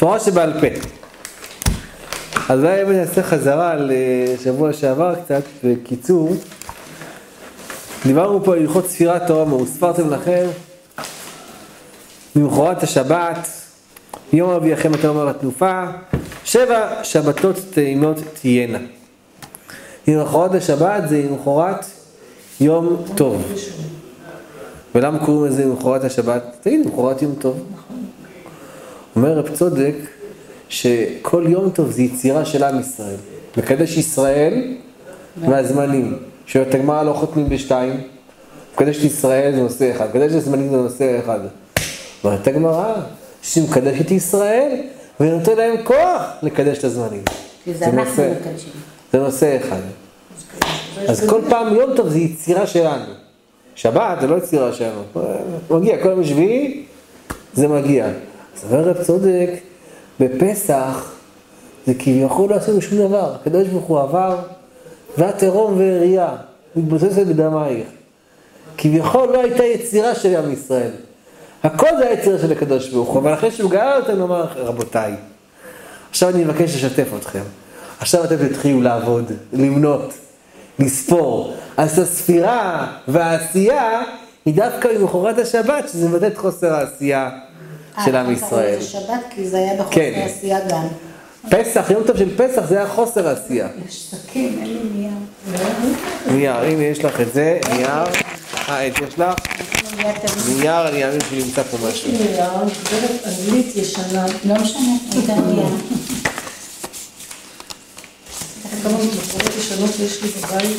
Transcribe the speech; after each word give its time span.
תורה 0.00 0.20
שבעל 0.20 0.52
פה. 0.60 0.66
אז 2.48 2.60
אולי 2.60 2.84
באמת 2.84 3.08
נעשה 3.08 3.22
חזרה 3.22 3.74
לשבוע 3.78 4.72
שעבר 4.72 5.14
קצת, 5.24 5.42
בקיצור. 5.64 6.36
דיברנו 8.06 8.44
פה 8.44 8.52
על 8.52 8.58
הלכות 8.58 8.86
ספירת 8.86 9.26
תורה, 9.26 9.54
וספרתם 9.54 10.10
לכם 10.10 10.46
ממחרת 12.36 12.82
השבת, 12.82 13.48
יום 14.32 14.72
אחרי 14.74 14.90
מתי 14.90 15.06
אומר 15.06 15.28
התנופה, 15.28 15.84
שבע 16.44 17.04
שבתות 17.04 17.56
טעימות 17.74 18.16
תהיינה. 18.40 18.78
ממחרת 20.08 20.54
השבת 20.54 21.08
זה 21.08 21.26
ממחרת 21.30 21.84
יום 22.60 23.04
טוב. 23.14 23.42
ולמה 24.94 25.26
קוראים 25.26 25.52
לזה 25.52 25.66
ממחרת 25.66 26.04
השבת? 26.04 26.42
תגיד, 26.60 26.86
ממחרת 26.86 27.22
יום 27.22 27.34
טוב. 27.38 27.79
אומר 29.20 29.38
רב 29.38 29.48
צודק 29.54 29.94
שכל 30.68 31.44
יום 31.48 31.70
טוב 31.70 31.90
זה 31.90 32.02
יצירה 32.02 32.44
של 32.44 32.64
עם 32.64 32.80
ישראל. 32.80 33.16
מקדש 33.56 33.96
ישראל 33.96 34.74
מהזמנים. 35.36 36.18
שואלת 36.46 36.74
הגמרא 36.74 37.02
לא 37.02 37.12
חותמים 37.12 37.48
בשתיים. 37.48 38.00
מקדש 38.74 38.96
ישראל 38.96 39.54
זה 39.54 39.62
נושא 39.62 39.90
אחד, 39.90 40.08
מקדש 40.08 40.32
הזמנים 40.32 40.70
זה 40.70 40.76
נושא 40.76 41.18
אחד. 41.24 41.38
אומרת 42.24 42.46
הגמרא, 42.46 42.94
שמקדש 43.42 44.00
את 44.00 44.10
ישראל 44.10 44.76
ונותן 45.20 45.56
להם 45.56 45.84
כוח 45.84 46.22
לקדש 46.42 46.78
את 46.78 46.84
הזמנים. 46.84 47.22
זה 47.66 47.92
מקדשים. 47.92 48.72
זה 49.12 49.18
נושא 49.18 49.56
אחד. 49.60 49.80
אז 51.08 51.28
כל 51.28 51.40
פעם 51.48 51.74
יום 51.74 51.96
טוב 51.96 52.08
זה 52.08 52.18
יצירה 52.18 52.66
שלנו. 52.66 53.12
שבת 53.74 54.20
זה 54.20 54.26
לא 54.26 54.36
יצירה 54.36 54.72
שלנו. 54.72 55.02
מגיע 55.70 56.02
כל 56.02 56.08
יום 56.08 56.24
שביעי, 56.24 56.84
זה 57.54 57.68
מגיע. 57.68 58.06
אומר 58.64 58.82
רב 58.82 59.02
צודק, 59.02 59.50
בפסח 60.20 61.12
זה 61.86 61.94
כביכול 61.98 62.50
לא 62.50 62.54
עשינו 62.54 62.82
שום 62.82 62.98
דבר. 62.98 63.34
הקדוש 63.34 63.68
ברוך 63.68 63.84
הוא 63.84 64.00
עבר, 64.00 64.38
והתהום 65.18 65.78
והראייה 65.78 66.36
מתבוססת 66.76 67.26
בדמייך. 67.26 67.86
כביכול 68.78 69.28
לא 69.32 69.42
הייתה 69.42 69.64
יצירה 69.64 70.14
של 70.14 70.36
עם 70.36 70.52
ישראל. 70.52 70.90
הכל 71.62 71.88
זה 71.98 72.08
היצירה 72.08 72.38
של 72.38 72.52
הקדוש 72.52 72.88
ברוך 72.88 73.08
הוא, 73.08 73.18
אבל 73.18 73.34
אחרי 73.34 73.50
שהוא 73.50 73.70
גאל 73.70 74.00
אותם, 74.00 74.16
הוא 74.16 74.24
אמר, 74.24 74.46
רבותיי, 74.56 75.14
עכשיו 76.10 76.28
אני 76.28 76.44
מבקש 76.44 76.74
לשתף 76.74 77.08
אתכם. 77.18 77.42
עכשיו 78.00 78.24
אתם 78.24 78.48
תתחילו 78.48 78.82
לעבוד, 78.82 79.32
למנות, 79.52 80.14
לספור. 80.78 81.54
אז 81.76 81.98
הספירה 81.98 82.86
והעשייה 83.08 84.02
היא 84.44 84.54
דווקא 84.54 84.88
ממחרת 85.00 85.38
השבת, 85.38 85.88
שזה 85.88 86.08
מבטא 86.08 86.26
את 86.26 86.38
חוסר 86.38 86.72
העשייה 86.74 87.30
של 88.04 88.16
עם 88.16 88.32
ישראל. 88.32 88.74
אה, 88.74 88.82
שבת 88.82 89.24
כי 89.30 89.48
זה 89.48 89.56
היה 89.56 89.74
בחוסר 89.74 89.94
כן. 89.94 90.26
עשייה 90.26 90.58
גם. 90.68 90.86
פסח, 91.50 91.90
יום 91.90 92.02
טוב 92.06 92.16
של 92.16 92.36
פסח 92.36 92.68
זה 92.68 92.76
היה 92.78 92.88
חוסר 92.88 93.28
עשייה. 93.28 93.68
יש 93.88 94.10
סכין, 94.10 94.58
אין 94.62 94.66
לי 94.66 94.78
נייר. 94.94 95.12
נייר, 96.30 96.56
הנה 96.56 96.84
יש 96.84 97.04
לך 97.04 97.20
את 97.20 97.32
זה, 97.32 97.58
נייר. 97.72 98.04
אה, 98.68 98.86
את 98.86 98.92
יש 99.08 99.18
לך? 99.18 99.34
נייר. 99.96 100.14
נייר, 100.58 100.88
אני 100.88 101.04
אאמין 101.04 101.20
שנמצא 101.30 101.62
פה 101.62 101.76
משהו. 101.88 102.12
נייר, 102.12 102.44
גברת 102.84 103.26
אנגלית 103.26 103.76
ישנה. 103.76 104.26
לא 104.44 104.54
משנה, 104.54 104.80
ניתן 105.14 105.40
נייר. 105.46 105.66
כמה 108.82 108.92
מקורות 108.92 109.56
ישנות 109.58 109.90
יש 110.00 110.22
לי 110.22 110.28
בבית. 110.28 110.76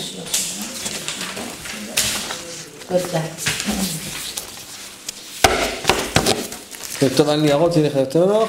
שלנו. 0.00 0.24
תודה. 2.88 3.20
טוב, 7.16 7.28
על 7.28 7.40
ניירות 7.40 7.76
יהיה 7.76 7.88
לך 7.88 7.96
יותר 7.96 8.26
נוח? 8.26 8.48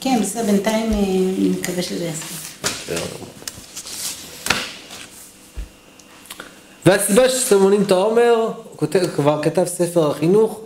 כן, 0.00 0.18
בסדר, 0.22 0.42
בינתיים 0.42 0.92
אה, 0.92 0.98
אני 0.98 1.48
מקווה 1.60 1.82
שזה 1.82 2.04
יעשה. 2.04 2.24
והסיבה 6.86 7.28
שסמונים 7.28 7.82
את 7.82 7.90
העומר, 7.90 8.50
הוא 8.76 8.88
כבר 9.16 9.42
כתב 9.42 9.64
ספר 9.64 10.10
החינוך, 10.10 10.60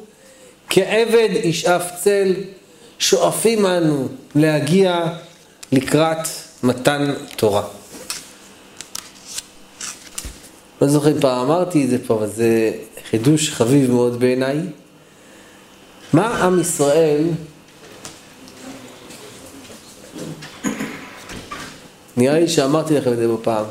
כעבד 0.68 1.28
ישאף 1.44 1.91
צל, 2.02 2.34
שואפים 2.98 3.66
אנו 3.66 4.08
להגיע 4.34 5.04
לקראת 5.72 6.28
מתן 6.62 7.14
תורה. 7.36 7.62
לא 10.82 10.88
זוכר 10.88 11.12
אם 11.12 11.20
פעם 11.20 11.47
אמרתי 11.47 11.84
את 11.84 11.91
זה 11.91 11.98
פה, 12.06 12.14
אבל 12.14 12.26
זה 12.26 12.72
חידוש 13.10 13.50
חביב 13.50 13.91
מאוד 13.91 14.20
בעיניי. 14.20 14.60
מה 16.12 16.44
עם 16.44 16.60
ישראל, 16.60 17.25
נראה 22.16 22.41
לי 22.41 22.48
שאמרתי 22.48 22.94
לכם 22.94 23.12
את 23.12 23.16
זה 23.16 23.28
בפעם, 23.28 23.65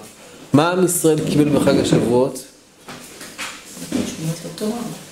מה 0.54 0.72
עם 0.72 0.86
ישראל 0.86 1.30
קיבל 1.30 1.50
בחג 1.60 1.80
השבועות? 1.80 2.46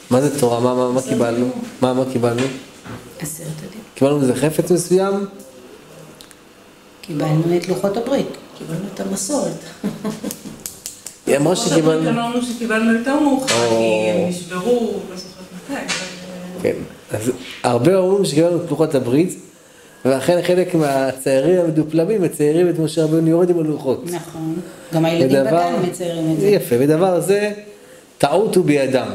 מה 0.09 0.21
זה 0.21 0.39
תורה? 0.39 0.59
מה, 0.59 0.75
מה, 0.75 0.91
מה 0.91 1.01
קיבלנו? 1.01 1.49
מה, 1.81 1.93
מה 1.93 2.03
קיבלנו? 2.11 2.41
עשרת 3.19 3.47
הדין. 3.57 3.81
קיבלנו 3.95 4.21
איזה 4.21 4.35
חפץ 4.35 4.71
מסוים? 4.71 5.25
קיבלנו 7.01 7.57
את 7.57 7.67
לוחות 7.67 7.97
הברית. 7.97 8.27
קיבלנו 8.57 8.83
את 8.93 8.99
המסורת. 8.99 9.53
היא 11.27 11.37
אמרה 11.37 11.55
שקיבלנו... 11.55 12.09
אמרנו 12.09 12.41
שקיבלנו 12.41 12.93
יותר 12.93 13.19
מאוחר, 13.19 13.65
או. 13.65 13.69
כי 13.69 14.09
הם 14.09 14.29
נשברו, 14.29 14.99
לא 15.09 15.15
זוכרת 15.15 15.45
מתי. 15.71 15.73
אבל, 15.73 16.63
כן. 16.63 16.96
אז 17.11 17.31
הרבה 17.63 17.95
אומרים 17.95 18.25
שקיבלנו 18.25 18.63
את 18.65 18.69
לוחות 18.71 18.95
הברית, 18.95 19.39
ולכן 20.05 20.41
חלק 20.41 20.75
מהציירים 20.75 21.59
המדופלמים 21.59 22.21
מציירים 22.21 22.69
את 22.69 22.79
משה 22.79 23.03
רבנו 23.03 23.27
יורד 23.27 23.49
עם 23.49 23.59
הלוחות. 23.59 24.03
נכון. 24.05 24.55
גם 24.93 25.05
הילדים 25.05 25.43
בגן 25.45 25.73
מציירים 25.89 26.33
את 26.33 26.39
זה. 26.39 26.47
יפה, 26.47 26.75
ודבר 26.79 27.19
זה, 27.19 27.51
טעות 28.17 28.55
הוא 28.55 28.65
בידם. 28.65 29.07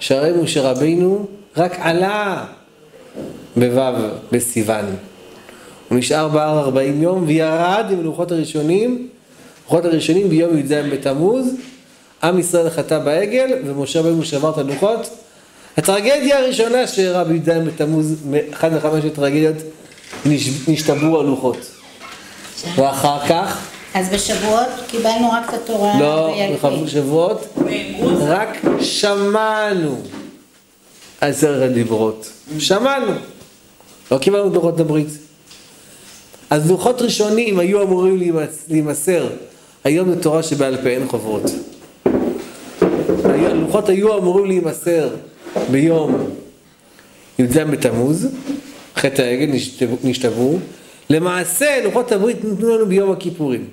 שהרי 0.00 0.42
משה 0.42 0.62
רבינו 0.62 1.26
רק 1.56 1.76
עלה 1.80 2.44
בו' 3.56 3.80
בסיוון. 4.32 4.84
הוא 5.88 5.98
נשאר 5.98 6.28
בהר 6.28 6.58
40 6.58 7.02
יום 7.02 7.24
וירד 7.26 7.84
עם 7.90 8.02
לוחות 8.02 8.32
הראשונים, 8.32 9.08
לוחות 9.64 9.84
הראשונים 9.84 10.28
ביום 10.28 10.58
י"ז 10.58 10.72
בתמוז, 10.72 11.54
עם 12.22 12.38
ישראל 12.38 12.70
חטא 12.70 12.98
בעגל 12.98 13.52
ומשה 13.66 14.00
רבינו 14.00 14.24
שבר 14.24 14.50
את 14.50 14.58
הלוחות. 14.58 15.10
הטרגדיה 15.76 16.38
הראשונה 16.38 16.86
שאירעה 16.86 17.24
בי"ז 17.24 17.48
בתמוז, 17.48 18.14
אחת 18.52 18.72
מחמש 18.72 19.04
הטרגדיות, 19.04 19.56
נש- 20.26 20.68
נשתברו 20.68 21.20
הלוחות. 21.20 21.56
ואחר 22.76 23.18
כך, 23.28 23.58
אז 23.94 24.08
בשבועות 24.08 24.68
קיבלנו 24.86 25.30
רק 25.32 25.48
את 25.48 25.54
התורה 25.54 26.00
לא. 26.00 26.34
בשבועות, 26.84 27.46
זה. 28.18 28.34
רק 28.34 28.48
שמענו 28.80 30.00
עשרת 31.20 31.70
הדיברות. 31.70 32.28
שמענו. 32.58 33.12
לא 34.12 34.18
קיבלנו 34.18 34.48
את 34.48 34.54
לוחות 34.54 34.80
הברית. 34.80 35.08
אז 36.50 36.70
לוחות 36.70 37.02
ראשונים 37.02 37.58
היו 37.58 37.82
אמורים 37.82 38.18
להימס- 38.18 38.64
להימסר 38.68 39.26
היום 39.84 40.12
לתורה 40.12 40.42
שבעל 40.42 40.76
פה 40.76 40.88
אין 40.88 41.08
חוברות. 41.08 41.42
היו- 43.24 43.46
הלוחות 43.50 43.88
היו 43.88 44.18
אמורים 44.18 44.46
להימסר 44.46 45.08
ביום 45.70 46.30
י"ז 47.38 47.58
בתמוז, 47.58 48.28
חטא 48.96 49.22
העגל 49.22 49.52
נשתברו. 50.04 50.58
למעשה 51.10 51.84
לוחות 51.84 52.12
הברית 52.12 52.44
ניתנו 52.44 52.76
לנו 52.76 52.86
ביום 52.86 53.12
הכיפורים. 53.12 53.68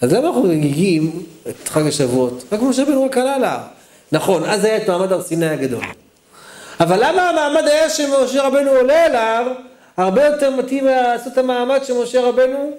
אז 0.00 0.12
למה 0.12 0.28
אנחנו 0.28 0.42
מגיעים 0.42 1.22
את 1.48 1.68
חג 1.68 1.86
השבועות? 1.86 2.44
רק 2.52 2.62
משה 2.62 2.82
רבנו 2.82 3.04
רק 3.04 3.18
עלה 3.18 3.38
להר. 3.38 3.60
נכון, 4.12 4.44
אז 4.44 4.64
היה 4.64 4.76
את 4.76 4.88
מעמד 4.88 5.12
הר 5.12 5.22
סיני 5.22 5.46
הגדול. 5.46 5.84
אבל 6.80 6.96
למה 7.04 7.28
המעמד 7.28 7.68
היה 7.68 7.90
שמשה 7.90 8.42
רבנו 8.42 8.70
עולה 8.70 9.06
אליו, 9.06 9.46
הרבה 9.96 10.24
יותר 10.24 10.56
מתאים 10.56 10.84
לעשות 10.84 11.32
את 11.32 11.38
המעמד 11.38 11.84
שמשה 11.84 12.20
רבנו. 12.20 12.70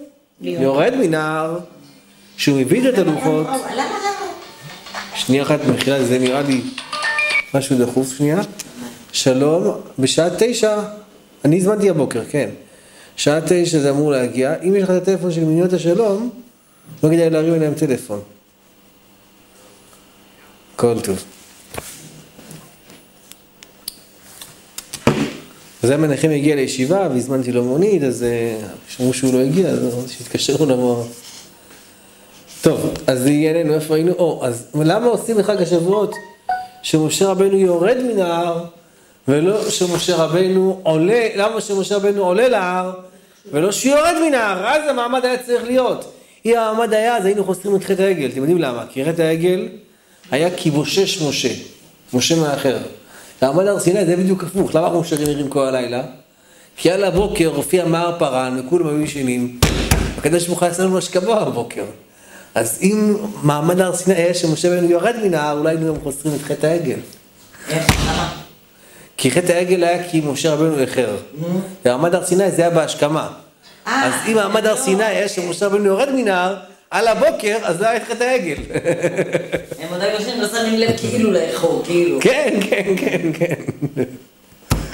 יורד 0.41 0.95
מן 0.95 1.13
ההר, 1.13 1.59
שהוא 2.38 2.59
מביא 2.59 2.89
את 2.89 2.97
הלוחות. 2.97 3.47
שנייה 5.15 5.44
אחת, 5.44 5.59
מחילה, 5.65 6.03
זה 6.03 6.19
נראה 6.19 6.41
לי 6.41 6.62
משהו 7.53 7.77
דחוף, 7.77 8.13
שנייה. 8.18 8.42
שלום, 9.12 9.81
בשעה 10.00 10.30
תשע, 10.38 10.80
אני 11.45 11.57
הזמנתי 11.57 11.89
הבוקר, 11.89 12.21
כן. 12.30 12.50
שעה 13.15 13.39
תשע 13.45 13.80
זה 13.80 13.89
אמור 13.89 14.12
להגיע. 14.12 14.56
אם 14.63 14.75
יש 14.75 14.83
לך 14.83 14.89
את 14.89 14.95
הטלפון 14.95 15.31
של 15.31 15.44
מיניות 15.44 15.74
השלום, 15.74 16.30
לא 17.03 17.09
כדאי 17.09 17.30
להרים 17.30 17.53
אליהם 17.53 17.74
טלפון. 17.74 18.19
כל 20.75 20.95
טוב. 21.03 21.24
אז 25.83 25.89
היה 25.89 25.97
מנחם 25.97 26.30
הגיע 26.30 26.56
לישיבה 26.56 27.07
והזמנתי 27.13 27.51
לו 27.51 27.63
מונית, 27.63 28.04
אז 28.04 28.24
אה, 28.24 28.57
שמעו 28.88 29.13
שהוא 29.13 29.33
לא 29.33 29.39
הגיע, 29.39 29.69
אז 29.69 29.80
אמרתי 29.80 30.13
שיתקשרו 30.13 30.65
למורה. 30.65 31.04
טוב, 32.62 32.94
אז 33.07 33.25
לענייננו, 33.25 33.74
איפה 33.74 33.95
היינו? 33.95 34.12
או, 34.12 34.45
אז 34.45 34.68
למה 34.75 35.06
עושים 35.06 35.38
בחג 35.38 35.62
השבועות 35.62 36.15
שמשה 36.81 37.28
רבנו 37.28 37.57
יורד 37.57 37.98
מן 37.98 38.22
ההר, 38.22 38.63
ולא 39.28 39.69
שמשה 39.69 40.16
רבנו 40.16 40.80
עולה, 40.83 41.28
למה 41.36 41.62
שמשה 41.62 41.95
רבנו 41.95 42.24
עולה 42.24 42.48
להר, 42.48 42.92
ולא 43.51 43.72
שיורד 43.72 44.13
מן 44.28 44.33
ההר, 44.33 44.68
אז 44.68 44.89
המעמד 44.89 45.25
היה 45.25 45.38
צריך 45.38 45.63
להיות. 45.63 46.13
אם 46.45 46.57
המעמד 46.57 46.94
היה, 46.94 47.18
אז 47.18 47.25
היינו 47.25 47.44
חוסרים 47.44 47.75
את 47.75 47.83
חטא 47.83 48.01
העגל. 48.01 48.30
אתם 48.30 48.38
יודעים 48.38 48.57
למה? 48.57 48.83
כי 48.89 49.06
חטא 49.06 49.22
העגל 49.22 49.68
היה 50.31 50.50
כיבושש 50.57 51.22
משה, 51.22 51.54
משה 52.13 52.36
מאחר. 52.36 52.78
מעמד 53.42 53.68
הר 53.68 53.80
סיני 53.80 54.06
זה 54.06 54.16
בדיוק 54.16 54.44
הפוך, 54.44 54.75
למה 54.75 54.88
אנחנו 54.88 55.04
שרים 55.04 55.28
ערים 55.28 55.50
כל 55.50 55.66
הלילה? 55.68 56.01
כי 56.78 56.92
על 56.92 57.04
הבוקר 57.04 57.48
הופיע 57.56 57.86
מער 57.86 58.19
פרן 58.19 58.60
וכולם 58.60 58.88
היו 58.88 59.01
ישנים, 59.01 59.60
הקדוש 60.18 60.48
ברוך 60.48 60.63
הוא 60.63 60.69
עשה 60.69 60.83
לנו 60.83 60.98
השכבה 60.98 61.45
בבוקר. 61.45 61.83
אז 62.56 62.80
אם 62.81 63.15
מעמד 63.44 63.81
הר 63.81 63.95
סיני 63.95 64.15
היה 64.15 64.33
שמשה 64.33 64.69
בנו 64.69 64.89
יורד 64.89 65.15
מן 65.24 65.33
ההר, 65.33 65.59
אולי 65.59 65.69
היינו 65.69 65.94
גם 65.94 66.01
חוסרים 66.01 66.36
את 66.36 66.42
חטא 66.42 66.68
העגל. 66.68 67.00
כי 69.18 69.31
חטא 69.31 69.51
העגל 69.51 69.83
היה 69.83 70.09
כי 70.09 70.21
משה 70.25 70.53
רבנו 70.53 70.80
איחר. 70.80 71.18
ומעמד 71.86 72.15
הר 72.15 72.25
סיני 72.25 72.51
זה 72.51 72.62
היה 72.62 72.71
בהשכמה. 72.71 73.30
אה, 73.88 74.06
אז 74.06 74.13
אם 74.27 74.36
מעמד 74.36 74.65
הר 74.65 74.74
לא. 74.74 74.80
סיני 74.80 75.03
היה 75.03 75.30
שמשה 75.30 75.65
רבנו 75.65 75.86
יורד 75.86 76.09
מן 76.12 76.27
ההר, 76.27 76.56
על 76.92 77.07
הבוקר, 77.07 77.57
אז 77.63 77.77
זה 77.77 77.89
היה 77.89 77.98
את 77.98 78.07
חטא 78.07 78.24
העגל. 78.24 78.56
הם 79.80 79.94
עדיין 79.94 80.13
יושבים 80.13 80.44
ושמים 80.44 80.80
לב 80.80 80.97
כאילו 80.97 81.31
לאכול, 81.31 81.81
כאילו. 81.83 82.19
כן, 82.21 82.59
כן, 82.69 82.95
כן, 82.97 83.33
כן. 83.33 83.56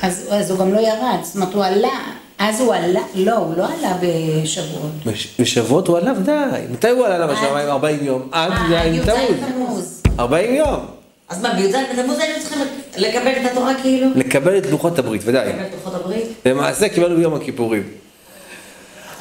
אז 0.02 0.28
אז 0.32 0.52
הוא 0.52 0.60
גם 0.60 0.74
לא 0.74 0.80
ירד, 0.80 1.20
זאת 1.24 1.36
אומרת 1.36 1.54
הוא 1.54 1.64
עלה, 1.64 2.00
אז 2.40 2.62
הוא 2.62 2.74
עלה, 2.74 3.00
לא, 3.16 3.34
הוא 3.36 3.58
לא 3.58 3.66
עלה 3.78 3.98
בשבועות. 4.02 4.92
בש- 5.06 5.28
בשבועות 5.40 5.88
הוא 5.88 5.98
עלה 5.98 6.12
ודאי. 6.20 6.62
מתי 6.72 6.90
הוא 6.90 7.06
עלה 7.06 7.26
לשמיים? 7.26 7.70
40 7.70 8.06
יום. 8.06 8.28
עד 8.32 8.52
אה, 8.52 8.86
י"ז 8.86 8.96
י"ז 8.96 9.10
תמוז. 9.10 9.38
תמוז. 9.54 10.02
40 10.20 10.56
יום. 10.56 10.86
אז 11.30 11.42
מה, 11.42 11.54
בי"ז 11.54 11.76
בתמוז 12.00 12.20
היינו 12.20 12.40
צריכים 12.44 12.60
לקבל 12.98 13.32
את 13.32 13.52
התורה 13.52 13.74
כאילו? 13.82 14.08
לקבל 14.16 14.58
את 14.58 14.66
לוחות 14.72 15.00
הברית, 15.00 15.22
ודאי. 15.26 15.48
לקבל 15.50 15.62
את 15.66 15.72
לוחות 15.74 15.96
הברית? 16.02 16.24
למעשה 16.46 16.90
קיבלנו 16.90 17.16
ביום 17.16 17.34
הכיפורים. 17.34 17.84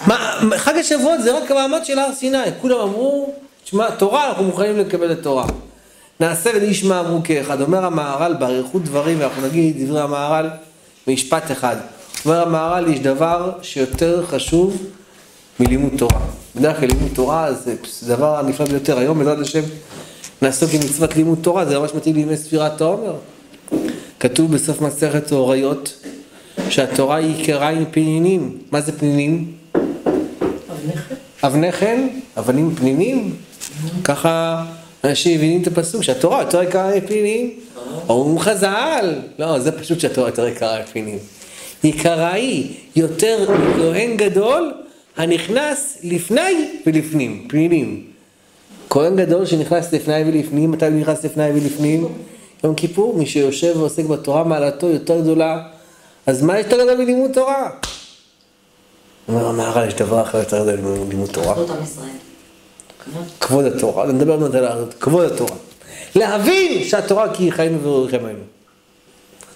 מה, 0.06 0.16
חג 0.56 0.74
השבועות 0.76 1.22
זה 1.22 1.38
רק 1.38 1.50
המעמד 1.50 1.84
של 1.84 1.98
הר 1.98 2.14
סיני, 2.14 2.38
כולם 2.60 2.78
אמרו, 2.80 3.32
תשמע, 3.64 3.90
תורה, 3.90 4.28
אנחנו 4.28 4.44
מוכנים 4.44 4.78
לקבל 4.78 5.12
את 5.12 5.22
תורה. 5.22 5.46
נעשה 6.20 6.50
ונשמע 6.54 7.00
אמרו 7.00 7.20
כאחד, 7.24 7.60
אומר 7.60 7.84
המהר"ל 7.84 8.34
באריכות 8.34 8.84
דברים, 8.84 9.20
ואנחנו 9.20 9.46
נגיד 9.46 9.84
דברי 9.86 10.00
המהר"ל 10.00 10.48
במשפט 11.06 11.50
אחד. 11.52 11.76
אומר 12.24 12.42
המהר"ל, 12.42 12.88
יש 12.92 13.00
דבר 13.00 13.52
שיותר 13.62 14.26
חשוב 14.26 14.76
מלימוד 15.60 15.92
תורה. 15.98 16.20
בדרך 16.56 16.80
כלל 16.80 16.88
לימוד 16.88 17.10
תורה 17.14 17.52
זה 17.52 17.74
דבר 18.06 18.38
הנפלא 18.38 18.66
ביותר. 18.66 18.98
היום 18.98 19.18
בעזרת 19.18 19.38
השם 19.38 19.62
נעסוק 20.42 20.70
עם 20.74 20.80
מצוות 20.80 21.16
לימוד 21.16 21.38
תורה, 21.42 21.64
זה 21.64 21.78
ממש 21.78 21.90
מתאים 21.94 22.14
לימי 22.14 22.36
ספירת 22.36 22.80
העומר. 22.80 23.14
כתוב 24.20 24.52
בסוף 24.52 24.80
מסכת 24.80 25.30
הוריות 25.30 26.04
שהתורה 26.68 27.16
היא 27.16 27.42
יקרה 27.42 27.68
עם 27.68 27.84
פנינים. 27.90 28.58
מה 28.70 28.80
זה 28.80 28.98
פנינים? 28.98 29.52
אבני 31.42 31.72
חן, 31.72 32.06
אבנים 32.38 32.74
פנינים. 32.74 33.34
ככה 34.04 34.64
אנשים 35.04 35.38
מבינים 35.38 35.62
את 35.62 35.66
הפסוק 35.66 36.02
שהתורה 36.02 36.42
יותר 36.42 36.62
יקרה 36.62 36.94
עם 36.94 37.00
פנינים. 37.00 37.50
אומרים 38.08 38.38
חז"ל, 38.38 39.14
לא, 39.38 39.58
זה 39.58 39.72
פשוט 39.72 40.00
שהתורה 40.00 40.28
יותר 40.28 40.48
יקרה 40.48 40.76
עם 40.76 40.82
פנינים. 40.92 41.18
יקרה 41.84 42.32
היא 42.32 42.74
יותר 42.96 43.46
מכהן 43.50 44.16
גדול 44.16 44.72
הנכנס 45.16 45.98
לפני 46.02 46.70
ולפנים, 46.86 47.46
פנינים. 47.48 48.06
כהן 48.90 49.16
גדול 49.16 49.46
שנכנס 49.46 49.92
לפני 49.92 50.22
ולפנים, 50.26 50.70
מתי 50.70 50.86
הוא 50.86 50.94
נכנס 50.94 51.24
לפני 51.24 51.50
ולפנים? 51.50 52.08
יום 52.64 52.74
כיפור, 52.74 53.18
מי 53.18 53.26
שיושב 53.26 53.72
ועוסק 53.76 54.04
בתורה 54.04 54.44
מעלתו 54.44 54.88
יותר 54.88 55.20
גדולה, 55.20 55.62
אז 56.26 56.42
מה 56.42 56.58
יותר 56.58 56.82
גדול 56.82 56.96
מלימוד 56.96 57.30
תורה? 57.32 57.70
אומר 59.28 59.46
המהר"ל, 59.46 59.88
יש 59.88 59.94
דבר 59.94 60.22
אחר 60.22 60.38
יותר 60.38 60.62
גדול 60.62 60.80
מלימוד 61.04 61.30
תורה. 61.30 61.54
כבוד 63.40 63.64
התורה, 63.64 64.04
אני 64.04 64.12
מדבר 64.12 64.36
באמת 64.36 64.54
על 64.54 64.84
כבוד 65.00 65.32
התורה. 65.32 65.56
להבין 66.14 66.84
שהתורה 66.84 67.34
כי 67.34 67.52
חיינו 67.52 67.82
ורוחם 67.82 68.24
היינו. 68.24 68.40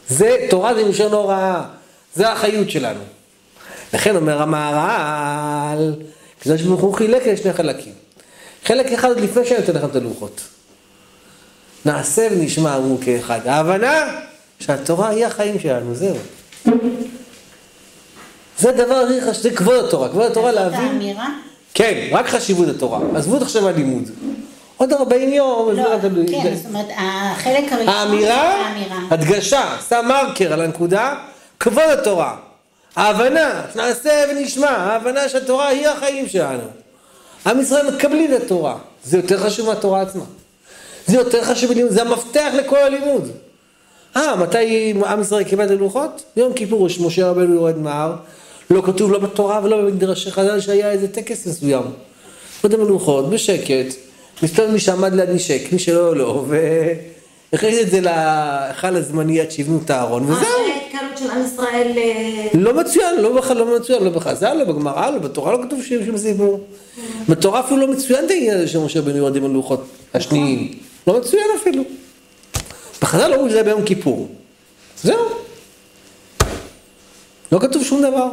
זה, 0.08 0.36
תורה 0.50 0.74
זה 0.74 0.84
מלשון 0.84 1.12
הוראה, 1.12 1.62
זה 2.14 2.32
החיות 2.32 2.70
שלנו. 2.70 3.00
לכן 3.94 4.16
אומר 4.16 4.42
המהר"ל, 4.42 5.94
הקדוש 6.40 6.62
ברוך 6.62 6.80
הוא 6.80 6.94
חילק 6.94 7.26
לשני 7.26 7.52
חלקים. 7.52 7.92
חלק 8.64 8.92
אחד 8.92 9.08
עוד 9.08 9.20
לפני 9.20 9.44
שאני 9.46 9.60
נותן 9.60 9.72
לכם 9.74 9.86
את 9.86 9.96
הלוחות. 9.96 10.40
נעשה 11.84 12.28
ונשמע 12.32 12.76
אמרו 12.76 12.98
כאחד. 13.04 13.46
ההבנה 13.46 14.20
שהתורה 14.60 15.08
היא 15.08 15.26
החיים 15.26 15.60
שלנו, 15.60 15.94
זהו. 15.94 16.16
זה 18.58 18.68
הדבר 18.68 18.94
הכי 18.94 19.20
חשוב, 19.20 19.42
זה 19.42 19.50
כבוד 19.50 19.84
התורה, 19.84 20.08
כבוד 20.08 20.30
התורה 20.30 20.52
זאת 20.52 20.60
להבין. 20.60 20.80
האמירה? 20.80 21.26
כן, 21.74 22.08
רק 22.12 22.28
חשיבות 22.28 22.68
התורה. 22.68 23.00
עזבו 23.14 23.36
את 23.36 23.42
עכשיו 23.42 23.68
הלימוד. 23.68 24.10
עוד 24.76 24.92
40 24.92 25.32
יום, 25.32 25.76
לא. 25.76 25.98
כן, 26.30 26.54
זאת 26.56 26.66
אומרת, 26.66 26.86
החלק 26.96 27.72
הראשון 27.72 27.88
האמירה. 27.88 28.60
הדגשה, 29.10 29.76
שם 29.88 30.04
מרקר 30.08 30.52
על 30.52 30.60
הנקודה, 30.60 31.14
כבוד 31.60 31.84
התורה. 31.98 32.36
ההבנה, 32.96 33.62
נעשה 33.74 34.24
ונשמע, 34.30 34.70
ההבנה 34.70 35.28
שהתורה 35.28 35.68
היא 35.68 35.88
החיים 35.88 36.28
שלנו. 36.28 36.62
עם 37.46 37.60
ישראל 37.60 37.94
מקבלים 37.94 38.34
את 38.34 38.42
התורה. 38.42 38.76
זה 39.04 39.16
יותר 39.16 39.38
חשוב 39.38 39.66
מהתורה 39.66 40.02
עצמה. 40.02 40.24
זה 41.06 41.16
יותר 41.16 41.44
חשוב 41.44 41.70
זה 41.88 42.02
המפתח 42.02 42.50
לכל 42.58 42.76
הלימוד. 42.76 43.30
אה, 44.16 44.36
מתי 44.36 44.92
עם 45.06 45.20
ישראל 45.20 45.44
קיבל 45.44 45.64
את 45.64 45.70
הלוחות? 45.70 46.22
יום 46.36 46.52
כיפור, 46.52 46.88
משה 47.00 47.30
רבנו 47.30 47.54
יורד 47.54 47.78
מהר. 47.78 48.14
לא 48.70 48.82
כתוב 48.86 49.12
לא 49.12 49.18
בתורה 49.18 49.60
ולא 49.64 49.82
במקדרשי 49.82 50.30
חז"ל 50.30 50.60
שהיה 50.60 50.90
איזה 50.90 51.08
טקס 51.08 51.46
מסוים. 51.46 51.82
קודם 52.62 52.80
הלוחות, 52.80 53.30
בשקט, 53.30 53.94
מסתובב 54.42 54.70
מי 54.70 54.80
שעמד 54.80 55.14
ליד 55.14 55.30
נשק, 55.30 55.62
מי 55.72 55.78
שלא, 55.78 56.16
לא, 56.16 56.44
והכניס 57.52 57.80
את 57.80 57.90
זה 57.90 58.00
להיכל 58.00 58.96
הזמני 58.96 59.40
עד 59.40 59.50
שיבנו 59.50 59.80
את 59.84 59.90
הארון, 59.90 60.24
וזהו. 60.24 60.69
זה 61.00 61.06
ההתקהלות 61.06 61.18
של 61.18 61.30
עם 61.30 61.46
ישראל? 61.46 61.92
אה, 61.96 62.48
לא 62.54 62.74
מצוין, 62.74 63.20
לא 63.20 63.36
בכלל 63.36 63.56
לא 63.56 63.76
מצוין, 63.76 64.04
לא 64.04 64.10
בחז"ל, 64.10 64.54
לא 64.54 64.64
בגמרא, 64.64 65.10
לא 65.10 65.18
בתורה, 65.18 65.52
לא 65.52 65.58
כתוב 65.62 65.82
שיש 65.82 66.06
שום 66.06 66.18
סיפור. 66.18 66.60
בתורה 67.28 67.60
אפילו 67.60 67.80
לא 67.80 67.86
מצוין 67.86 68.24
את 68.24 68.30
העניין 68.30 68.56
הזה 68.56 68.68
שמשה 68.68 69.02
בן 69.02 69.16
יורדים 69.16 69.44
על 69.44 69.50
לוחות 69.50 69.84
השניים. 70.14 70.78
לא 71.06 71.20
מצוין 71.20 71.44
אפילו. 71.60 71.82
בחז"ל 73.02 73.32
אומרים 73.32 73.50
שזה 73.50 73.62
ביום 73.62 73.84
כיפור. 73.84 74.28
זהו. 75.02 75.18
לא 77.52 77.58
כתוב 77.58 77.84
שום 77.84 78.02
דבר. 78.02 78.28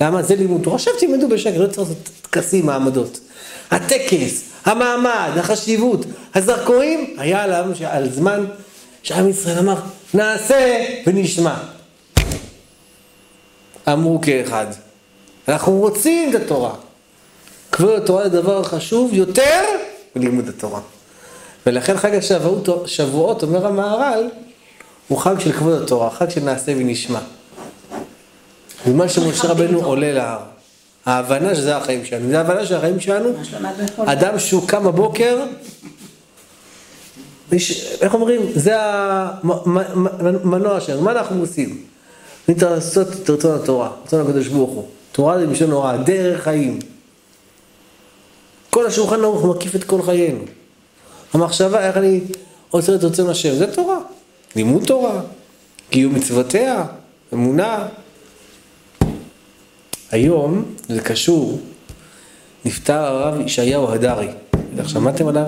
למה? 0.00 0.22
זה 0.22 0.36
לימוד 0.36 0.62
תורה. 0.62 0.76
עכשיו 0.76 0.92
תלמדו 0.98 1.28
בשקט, 1.28 1.56
לא 1.56 1.66
צריך 1.66 1.78
לעשות 1.78 2.10
טקסים, 2.30 2.66
מעמדות. 2.66 3.20
הטקס, 3.70 4.42
המעמד, 4.64 5.30
החשיבות, 5.36 6.06
הזרקורים, 6.34 7.14
היה 7.18 7.42
עליו, 7.42 7.64
על 7.86 8.10
זמן 8.10 8.44
שעם 9.02 9.28
ישראל 9.28 9.58
אמר, 9.58 9.76
נעשה 10.14 10.84
ונשמע. 11.06 11.54
אמרו 13.88 14.20
כאחד. 14.22 14.66
אנחנו 15.48 15.72
רוצים 15.72 16.30
את 16.30 16.34
התורה. 16.40 16.74
כבוד 17.72 18.02
התורה 18.02 18.22
זה 18.22 18.28
דבר 18.28 18.62
חשוב 18.62 19.14
יותר 19.14 19.62
מלימוד 20.16 20.48
התורה. 20.48 20.80
ולכן 21.66 21.96
חג 21.96 22.14
השבועות, 22.14 22.88
שבועות, 22.88 23.42
אומר 23.42 23.66
המהר"ל, 23.66 24.28
הוא 25.08 25.18
חג 25.18 25.40
של 25.40 25.52
כבוד 25.52 25.82
התורה, 25.82 26.10
חג 26.10 26.30
של 26.30 26.40
נעשה 26.40 26.72
ונשמע. 26.76 27.20
בזמן 28.86 29.08
שמשה 29.08 29.48
רבנו 29.48 29.84
עולה 29.84 30.12
להר. 30.12 30.38
ההבנה 31.06 31.54
שזה 31.54 31.76
החיים 31.76 32.04
שלנו, 32.04 32.28
זה 32.28 32.38
ההבנה 32.38 32.66
שלנו, 33.00 33.32
מה 33.32 33.44
שלמדנו 33.44 33.84
אתמול. 33.84 34.08
אדם 34.08 34.38
שהוא 34.38 34.68
קם 34.68 34.84
בבוקר, 34.84 35.44
איך 38.00 38.14
אומרים, 38.14 38.40
זה 38.54 38.76
המנוע 38.80 40.80
שלנו, 40.80 41.02
מה 41.02 41.12
אנחנו 41.12 41.40
עושים? 41.40 41.82
לעשות 42.48 43.08
את 43.12 43.30
רצון 43.30 43.60
התורה, 43.60 43.90
רצון 44.04 44.26
הקדוש 44.26 44.48
ברוך 44.48 44.70
הוא. 44.70 44.84
תורה 45.12 45.38
זה 45.38 45.46
בשביל 45.46 45.70
הוראה, 45.70 45.96
דרך 45.96 46.42
חיים. 46.42 46.78
כל 48.70 48.86
השולחן 48.86 49.24
ערוך 49.24 49.44
מקיף 49.44 49.76
את 49.76 49.84
כל 49.84 50.02
חיינו. 50.02 50.40
המחשבה, 51.32 51.86
איך 51.86 51.96
אני 51.96 52.20
עושה 52.70 52.94
את 52.94 53.04
רצון 53.04 53.28
השם, 53.28 53.54
זה 53.54 53.74
תורה. 53.74 53.98
לימוד 54.56 54.84
תורה, 54.84 55.20
קיום 55.90 56.14
מצוותיה, 56.14 56.84
אמונה. 57.34 57.86
היום, 60.10 60.64
זה 60.88 61.00
קשור, 61.00 61.60
נפטר 62.64 62.94
הרב 62.94 63.40
ישעיהו 63.40 63.92
הדרי. 63.92 64.28
שמעתם 64.86 65.28
עליו? 65.28 65.46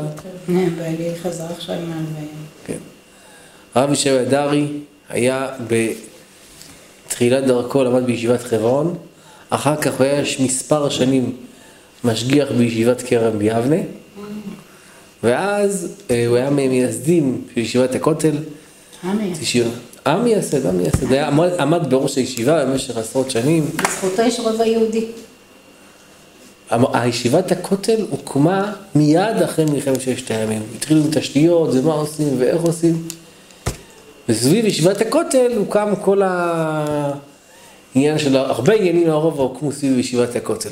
כן, 0.48 0.70
בעלי 0.78 1.10
חזר 1.22 1.44
עכשיו. 1.56 1.76
כן. 2.66 2.76
הרב 3.74 3.92
ישעיהו 3.92 4.18
הדרי 4.18 4.66
היה 5.08 5.48
בתחילת 7.06 7.44
דרכו, 7.44 7.84
למד 7.84 8.06
בישיבת 8.06 8.42
חברון, 8.42 8.94
אחר 9.50 9.76
כך 9.76 9.94
הוא 9.98 10.06
היה 10.06 10.22
מספר 10.40 10.88
שנים 10.88 11.36
משגיח 12.04 12.48
בישיבת 12.52 13.02
כרם 13.02 13.38
ביבנה, 13.38 13.76
ואז 15.22 15.88
אה, 16.10 16.26
הוא 16.26 16.36
היה 16.36 16.50
ממייסדים 16.50 17.44
של 17.54 17.60
ישיבת 17.60 17.94
הכותל. 17.94 18.36
עם 20.06 20.24
מייסד, 20.24 20.66
עם 20.66 20.76
מייסד. 20.76 21.12
עמד 21.58 21.90
בראש 21.90 22.16
הישיבה 22.16 22.64
במשך 22.64 22.96
עשרות 22.96 23.30
שנים. 23.30 23.70
בזכותו 23.76 24.22
יש 24.22 24.40
רובע 24.40 24.66
יהודי. 24.66 25.06
הישיבת 26.70 27.52
הכותל 27.52 28.06
הוקמה 28.10 28.72
מיד 28.94 29.42
אחרי 29.44 29.64
מלחמת 29.64 30.00
ששת 30.00 30.30
הימים. 30.30 30.62
התחילו 30.76 31.00
עם 31.00 31.10
תשתיות, 31.12 31.72
זה 31.72 31.82
מה 31.82 31.92
עושים 31.92 32.28
ואיך 32.38 32.62
עושים. 32.62 33.08
וסביב 34.28 34.64
ישיבת 34.64 35.00
הכותל 35.00 35.52
הוקם 35.56 35.92
כל 36.02 36.22
העניין 37.94 38.18
של 38.18 38.36
הרבה 38.36 38.74
עניינים 38.74 39.08
לרוב 39.08 39.40
הוקמו 39.40 39.72
סביב 39.72 39.98
ישיבת 39.98 40.36
הכותל. 40.36 40.70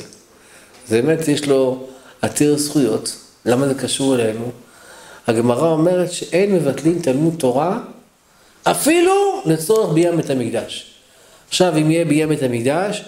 זה 0.89 1.03
באמת 1.03 1.29
יש 1.29 1.49
לו 1.49 1.85
עתיר 2.23 2.59
זכויות. 2.59 3.17
למה 3.47 3.69
זה 3.69 3.75
קשור 3.75 4.15
אלינו? 4.15 4.51
הגמרא 5.27 5.69
אומרת 5.69 6.13
שאין 6.13 6.55
מבטלים 6.55 6.99
תלמוד 7.03 7.35
תורה 7.39 7.79
אפילו 8.63 9.43
לצורך 9.47 9.93
ביים 9.93 10.17
בית 10.17 10.31
המקדש. 10.31 10.87
עכשיו 11.49 11.77
אם 11.77 11.91
יהיה 11.91 12.05
ביים 12.05 12.29
בית 12.29 12.43
המקדש, 12.43 13.05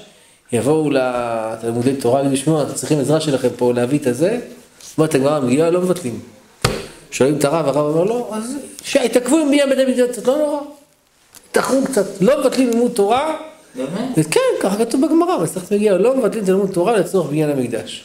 יבואו 0.53 0.91
לתלמודי 0.91 1.95
תורה 1.95 2.23
וישמעו, 2.31 2.63
אתם 2.63 2.75
צריכים 2.75 2.99
עזרה 3.01 3.21
שלכם 3.21 3.49
פה 3.57 3.73
להביא 3.73 3.99
את 3.99 4.07
הזה, 4.07 4.41
אומרת 4.99 5.15
הגמרא 5.15 5.41
במגילה 5.41 5.71
לא 5.71 5.81
מבטלים. 5.81 6.21
שואלים 7.11 7.39
את 7.39 7.45
הרב, 7.45 7.67
הרב 7.67 7.77
אומר 7.77 8.05
לו, 8.05 8.31
אז 8.33 8.57
שיתעכבו 8.83 9.37
עם 9.39 9.51
ביים 9.51 9.69
בית 9.69 9.79
המקדש, 9.79 10.27
לא 10.27 10.39
נורא. 10.39 10.61
תחרו 11.53 11.85
קצת, 11.85 12.05
לא 12.21 12.41
מבטלים 12.41 12.71
לימוד 12.71 12.93
תורה, 12.95 13.37
באמת? 13.75 14.29
כן, 14.31 14.41
ככה 14.61 14.85
כתוב 14.85 15.07
בגמרא, 15.07 15.39
מסכת 15.43 15.73
מגיעה, 15.73 15.99
לא 15.99 16.17
מבטלים 16.17 16.45
תלמוד 16.45 16.71
תורה 16.71 16.97
לצורך 16.97 17.31
בניין 17.31 17.51
המקדש. 17.51 18.05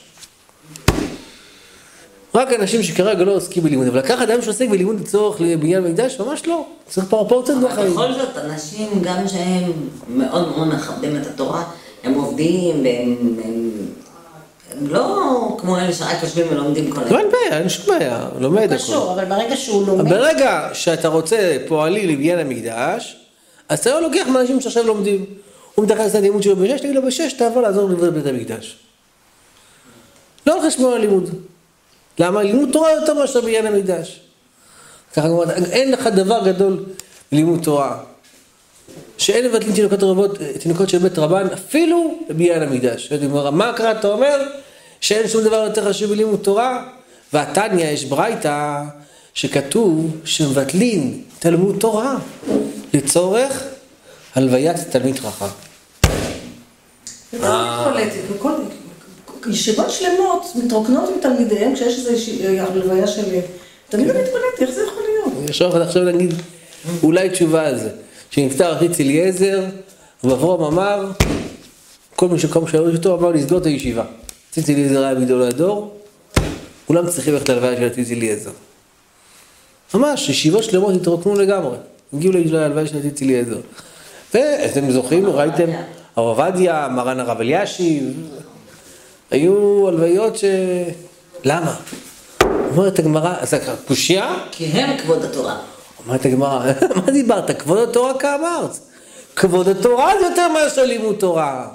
רק 2.36 2.54
אנשים 2.54 2.84
שכרגע 2.84 3.24
לא 3.24 3.32
עוסקים 3.32 3.64
בלימוד, 3.64 3.88
אבל 3.88 4.00
לקחת 4.00 4.22
אדם 4.22 4.42
שעוסק 4.42 4.70
בלימוד 4.70 5.00
לצורך 5.00 5.42
בניין 5.60 5.86
המקדש, 5.86 6.20
ממש 6.20 6.48
לא. 6.48 6.66
צריך 6.88 7.08
פרופורציות 7.08 7.58
אבל 7.58 7.68
בחיים. 7.68 7.92
בכל 7.92 8.14
זאת, 8.14 8.38
אנשים, 8.38 8.90
גם 9.02 9.28
שהם 9.28 9.72
מאוד 10.08 10.58
מאוד 10.58 10.68
מכבדים 10.68 11.18
את 11.22 11.28
התורה, 11.28 11.64
הם 12.04 12.14
עובדים, 12.14 12.84
והם 12.84 13.16
הם, 13.44 13.72
הם 14.72 14.88
לא 14.88 15.58
כמו 15.60 15.78
אלה 15.78 15.94
שרק 15.94 16.24
יושבים 16.24 16.48
ולומדים 16.52 16.92
כל 16.92 17.02
לא, 17.02 17.06
היום. 17.06 17.18
אין 17.18 17.28
בעיה, 17.32 17.60
אין 17.60 17.70
שום 17.70 17.86
בעיה, 17.86 18.28
לומד 18.40 18.64
הכל. 18.64 18.76
קשור, 18.76 19.14
אבל 19.14 19.26
ברגע 19.26 19.58
שהוא 19.58 19.88
לומד, 19.88 20.10
ברגע 20.10 20.70
שאתה 20.74 21.08
רוצה 21.08 21.58
פועלים 21.68 22.10
לבניין 22.10 22.40
המקדש, 22.40 23.18
אז 23.70 23.80
אתה 23.80 23.90
לא 23.90 24.02
לוקח 24.02 24.28
מאנשים 24.28 24.62
שעכשיו 24.62 24.84
לומדים. 24.88 25.26
הוא 25.76 25.86
מתייחס 25.86 26.12
את 26.12 26.16
הלימוד 26.16 26.44
שלו 26.44 26.56
בשש, 26.56 26.82
תגיד 26.82 26.96
לו 26.96 27.02
בשש, 27.02 27.34
תעבור 27.34 27.62
לעזור 27.62 27.90
לבנות 27.90 28.14
בית 28.14 28.26
המקדש. 28.26 28.78
לא 30.48 30.54
על 30.54 30.70
חשבון 30.70 30.94
הלימוד. 30.94 31.30
למה? 32.20 32.44
לימוד 32.44 32.70
תורה 32.72 32.92
יותר 32.92 33.14
מאשר 33.14 33.42
בניין 33.42 33.66
המקדש. 33.66 34.20
ככה 35.16 35.28
אין 35.72 35.92
לך 35.92 36.08
דבר 36.08 36.42
גדול 36.46 36.84
בלימוד 37.32 37.64
תורה. 37.64 37.98
שאין 39.18 39.46
מבטלים 39.48 39.74
תינוקות 39.74 40.04
רבות, 40.04 40.38
תינוקות 40.60 40.90
של 40.90 40.98
בית 40.98 41.18
רבן, 41.20 41.48
אפילו 41.54 42.18
בבניין 42.30 42.62
המקדש. 42.62 43.14
מה 43.52 43.74
קרה, 43.76 43.92
אתה 43.92 44.08
אומר, 44.08 44.42
שאין 45.02 45.28
שום 45.28 45.44
דבר 45.44 45.56
יותר 45.68 45.90
חשוב 45.90 46.10
בלימוד 46.10 46.40
תורה? 46.40 46.84
והתניא, 47.34 47.86
יש 47.86 48.06
ברייתא, 48.06 48.82
שכתוב 49.34 50.18
שמבטלים 50.26 51.22
תלמוד 51.40 51.76
תורה 51.80 52.16
לצורך 52.94 53.64
הלוויית 54.36 54.78
תלמיד 54.90 55.20
חכם. 55.20 55.46
וכל- 58.30 58.52
ישיבות 59.50 59.92
שלמות 59.92 60.46
מתרוקנות 60.56 61.10
עם 61.10 61.16
תלמידיהם 61.22 61.76
כשיש 61.76 62.00
איזו 62.00 62.10
הלוויה 62.60 63.08
של... 63.08 63.22
תמיד 63.90 64.10
אני 64.10 64.20
מתפלאת, 64.20 64.62
איך 64.62 64.72
זה 64.72 64.82
יכול 64.88 65.04
להיות? 65.04 65.50
עכשיו 65.50 65.78
עכשיו 65.82 66.04
נגיד 66.04 66.34
אולי 67.04 67.30
תשובה 67.30 67.68
על 67.68 67.80
זה. 67.80 67.90
כשנפטר 68.34 68.78
אחיץ 68.78 69.00
אליעזר, 69.00 69.64
ואברום 70.24 70.64
אמר, 70.64 71.12
כל 72.16 72.28
מי 72.28 72.40
שקום 72.40 72.68
שאלו 72.68 72.96
אותו 72.96 73.20
אמר 73.20 73.32
לסגור 73.32 73.58
את 73.58 73.66
הישיבה. 73.66 74.04
ציץ 74.52 74.70
אליעזר 74.70 75.04
היה 75.04 75.16
מגדולי 75.16 75.48
הדור, 75.48 75.98
כולם 76.88 77.10
צריכים 77.10 77.34
ללכת 77.34 77.50
ללוויה 77.50 77.78
של 77.78 77.90
ציץ 77.90 78.12
אליעזר. 78.12 78.52
ממש, 79.94 80.30
ישיבות 80.30 80.64
שלמות 80.64 80.96
התרוקנו 80.96 81.36
לגמרי. 81.36 81.78
הגיעו 82.14 82.34
להלוויה 82.34 82.88
של 82.88 83.02
ציץ 83.02 83.22
אליעזר. 83.22 83.60
ואתם 84.34 84.92
זוכרים, 84.92 85.26
ראיתם, 85.26 85.70
הרב 86.16 86.40
עובדיה, 86.40 86.88
מרן 86.92 87.20
הרב 87.20 87.40
אלישיב, 87.42 88.30
היו 89.32 89.88
הלוויות 89.88 90.38
ש... 90.38 90.44
למה? 91.44 91.76
אומרת 92.42 93.00
הגמרא, 93.00 93.36
אז 93.40 93.54
קושייה? 93.88 94.36
כי 94.52 94.66
הם 94.66 94.98
כבוד 94.98 95.24
התורה. 95.24 95.73
אומרת 96.06 96.26
הגמרא, 96.26 96.72
מה 97.06 97.12
דיברת? 97.12 97.62
כבוד 97.62 97.90
התורה 97.90 98.20
כאמרת. 98.20 98.78
כבוד 99.36 99.68
התורה 99.68 100.14
זה 100.20 100.26
יותר 100.26 100.48
מאשר 100.48 100.86
לימוד 100.86 101.16
תורה. 101.16 101.68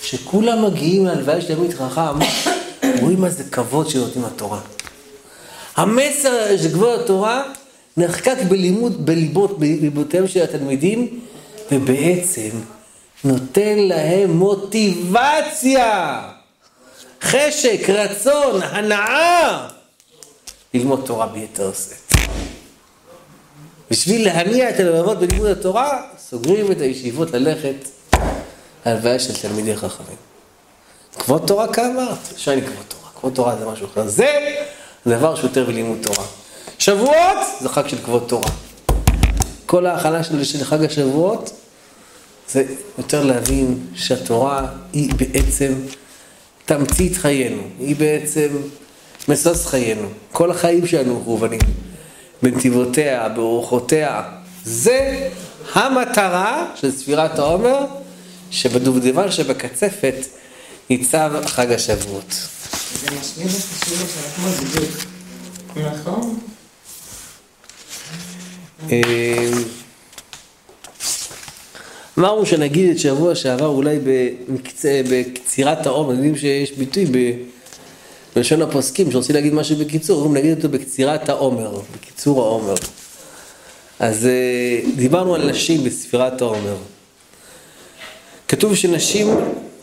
כשכולם 0.00 0.64
מגיעים 0.64 1.06
להלוויה 1.06 1.40
של 1.40 1.54
תלמיד 1.54 1.74
חכם, 1.74 2.18
רואים 3.02 3.28
זה 3.28 3.44
כבוד 3.44 3.88
שנותנים 3.88 4.24
לתורה. 4.24 4.60
המסר 5.76 6.56
של 6.56 6.68
כבוד 6.68 7.00
התורה 7.00 7.42
נחקק 7.96 8.36
בלימוד, 8.48 9.06
בליבות, 9.06 9.58
בליבותיהם 9.58 10.28
של 10.28 10.42
התלמידים, 10.42 11.20
ובעצם 11.72 12.50
נותן 13.24 13.78
להם 13.78 14.30
מוטיבציה, 14.30 16.22
חשק, 17.22 17.90
רצון, 17.90 18.62
הנאה, 18.62 19.68
ללמוד 20.74 21.02
תורה 21.06 21.26
ביתר 21.26 21.70
שאת. 21.72 22.10
בשביל 23.90 24.24
להניע 24.24 24.70
את 24.70 24.80
הלבבות 24.80 25.18
בלימוד 25.18 25.46
התורה, 25.46 26.02
סוגרים 26.30 26.72
את 26.72 26.80
הישיבות 26.80 27.30
ללכת 27.30 27.88
להלוויה 28.86 29.18
של 29.18 29.34
תלמידי 29.34 29.76
חכמים. 29.76 30.16
כבוד 31.18 31.42
תורה 31.46 31.72
כאמרת, 31.72 32.18
שאני 32.36 32.62
כבוד 32.62 32.84
תורה. 32.88 33.10
כבוד 33.20 33.34
תורה 33.34 33.56
זה 33.56 33.66
משהו 33.66 33.86
אחר. 33.86 34.08
זה 34.08 34.54
דבר 35.06 35.34
שיותר 35.34 35.64
בלימוד 35.64 35.98
תורה. 36.02 36.26
שבועות 36.78 37.38
זה 37.60 37.68
חג 37.68 37.88
של 37.88 37.98
כבוד 38.04 38.24
תורה. 38.28 38.50
כל 39.66 39.86
ההכנה 39.86 40.24
של, 40.24 40.44
של 40.44 40.64
חג 40.64 40.84
השבועות 40.84 41.52
זה 42.48 42.64
יותר 42.98 43.24
להבין 43.24 43.86
שהתורה 43.94 44.66
היא 44.92 45.10
בעצם 45.14 45.74
תמצית 46.64 47.16
חיינו, 47.16 47.62
היא 47.78 47.96
בעצם 47.96 48.48
משוש 49.28 49.66
חיינו. 49.66 50.08
כל 50.32 50.50
החיים 50.50 50.86
שלנו 50.86 51.20
מכוונים. 51.20 51.60
בנתיבותיה, 52.42 53.28
באורחותיה. 53.28 54.22
זה 54.64 55.28
המטרה 55.72 56.66
של 56.74 56.90
ספירת 56.90 57.38
העומר, 57.38 57.86
שבדובדבן 58.50 59.30
שבקצפת 59.30 60.14
ניצב 60.90 61.32
חג 61.46 61.72
השבועות. 61.72 62.34
זה 63.00 63.06
משלים 63.20 63.46
את 63.46 63.82
השיעור 63.82 64.06
של. 64.06 65.90
נכון? 65.92 66.38
אה, 68.92 69.50
אמרנו 72.18 72.46
שנגיד 72.46 72.90
את 72.90 72.98
שבוע 72.98 73.34
שעבר 73.34 73.66
אולי 73.66 73.98
בקצירת 75.10 75.86
העומר, 75.86 76.12
יודעים 76.12 76.36
שיש 76.36 76.72
ביטוי 76.72 77.04
ב... 77.04 77.16
בלשון 78.36 78.62
הפוסקים, 78.62 79.12
שרוצים 79.12 79.34
להגיד 79.34 79.54
משהו 79.54 79.76
בקיצור, 79.76 80.22
אומרים 80.22 80.44
נגיד 80.44 80.56
אותו 80.56 80.68
בקצירת 80.68 81.28
העומר, 81.28 81.80
בקיצור 81.94 82.42
העומר. 82.42 82.74
אז 83.98 84.26
אה, 84.26 84.80
דיברנו 84.96 85.34
על 85.34 85.50
נשים 85.50 85.84
בספירת 85.84 86.40
העומר. 86.40 86.76
כתוב 88.48 88.74
שנשים, 88.74 89.28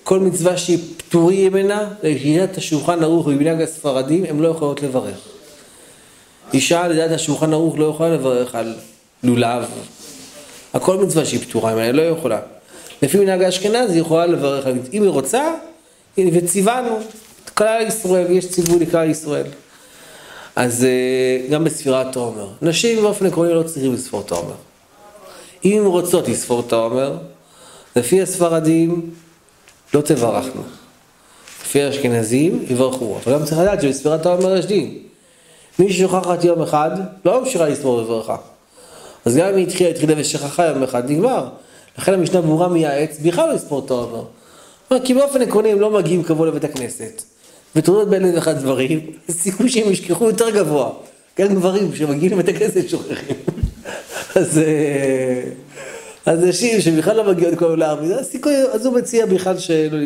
כל 0.04 0.20
מצווה 0.20 0.58
שהיא 0.58 0.80
פטורים 0.98 1.54
ממנה, 1.54 1.89
לידיעת 2.04 2.58
השולחן 2.58 3.04
ערוך 3.04 3.27
ובמנהג 3.27 3.62
הספרדים, 3.62 4.24
הן 4.24 4.39
לא 4.39 4.48
יכולות 4.48 4.84
לברך. 4.84 5.18
אישה 6.54 6.88
לדעת 6.88 7.12
השולחן 7.12 7.54
ערוך 7.54 7.77
לא 7.77 7.86
יכולה 7.86 8.13
לברך 8.13 8.56
על 8.56 8.75
לולב. 9.24 9.66
הכל 10.74 10.98
מצווה 10.98 11.25
שהיא 11.25 11.39
פטורה 11.39 11.74
ממנה, 11.74 11.84
היא 11.86 11.92
לא 11.92 12.01
יכולה. 12.01 12.39
לפי 13.01 13.18
מנהג 13.18 13.44
האשכנז 13.44 13.92
היא 13.92 14.01
יכולה 14.01 14.25
לברך, 14.25 14.66
אם 14.94 15.01
היא 15.04 15.10
רוצה, 15.10 15.54
וציוונו, 16.18 17.00
כלל 17.57 17.81
ישראל, 17.87 18.31
יש 18.31 18.49
ציווי 18.49 18.85
לכלל 18.85 19.09
ישראל. 19.09 19.45
אז 20.55 20.83
אה, 20.83 21.47
גם 21.49 21.63
בספירת 21.63 22.15
העומר. 22.15 22.47
נשים 22.61 23.01
באופן 23.01 23.25
עקרוני 23.25 23.53
לא 23.53 23.63
צריכים 23.63 23.93
לספור 23.93 24.21
את 24.21 24.31
העומר. 24.31 24.53
אם 25.65 25.83
רוצות 25.85 26.27
לספור 26.27 26.63
את 26.67 26.73
העומר, 26.73 27.17
לפי 27.95 28.21
הספרדים 28.21 29.09
לא 29.93 30.01
תברכנה. 30.01 30.61
לפי 31.61 31.81
האשכנזים 31.81 32.65
יברכו. 32.69 33.17
אבל 33.23 33.33
גם 33.33 33.45
צריך 33.45 33.59
לדעת 33.59 33.81
שבספירת 33.81 34.25
העומר 34.25 34.57
יש 34.57 34.65
דין. 34.65 34.97
מי 35.79 35.93
ששוכחת 35.93 36.43
יום 36.43 36.61
אחד, 36.61 36.91
לא 37.25 37.41
ממשיכה 37.41 37.67
לספור 37.67 38.01
בברכה. 38.01 38.35
אז 39.25 39.35
גם 39.35 39.47
אם 39.47 39.55
היא 39.55 39.67
התחילה, 39.67 39.89
התחילה 39.89 40.13
ושכחה 40.17 40.65
יום 40.65 40.83
אחד, 40.83 41.11
נגמר. 41.11 41.49
לכן 41.97 42.13
המשנה 42.13 42.41
ברורה 42.41 42.67
מייעץ, 42.67 43.19
בכלל 43.19 43.47
לא 43.47 43.53
לספור 43.53 43.85
את 43.85 43.91
העומר. 43.91 44.23
כי 45.03 45.13
באופן 45.13 45.41
עקרוני 45.41 45.71
הם 45.71 45.79
לא 45.79 45.91
מגיעים 45.91 46.23
קבוע 46.23 46.47
לבית 46.47 46.63
הכנסת. 46.63 47.23
ותעודות 47.75 48.09
באלף 48.09 48.36
ואחד 48.36 48.57
דברים, 48.57 49.00
הסיכוי 49.29 49.69
שהם 49.69 49.91
ישכחו 49.91 50.25
יותר 50.25 50.50
גבוה. 50.50 50.89
גם 51.39 51.55
גברים 51.55 51.95
שמגיעים 51.95 52.39
לבית 52.39 52.55
הכנסת 52.55 52.89
שוכחים. 52.89 53.36
אז, 54.36 54.57
אה, 54.57 55.43
אז 56.25 56.39
נשים 56.43 56.81
שבכלל 56.81 57.15
לא 57.15 57.31
מגיעות 57.31 57.59
כל 57.59 57.75
לערבית, 57.77 58.12
אז 58.12 58.19
הסיכוי, 58.19 58.53
אז 58.74 58.86
הוא 58.86 58.95
מציע 58.95 59.25
בכלל 59.25 59.57
שלא, 59.57 60.00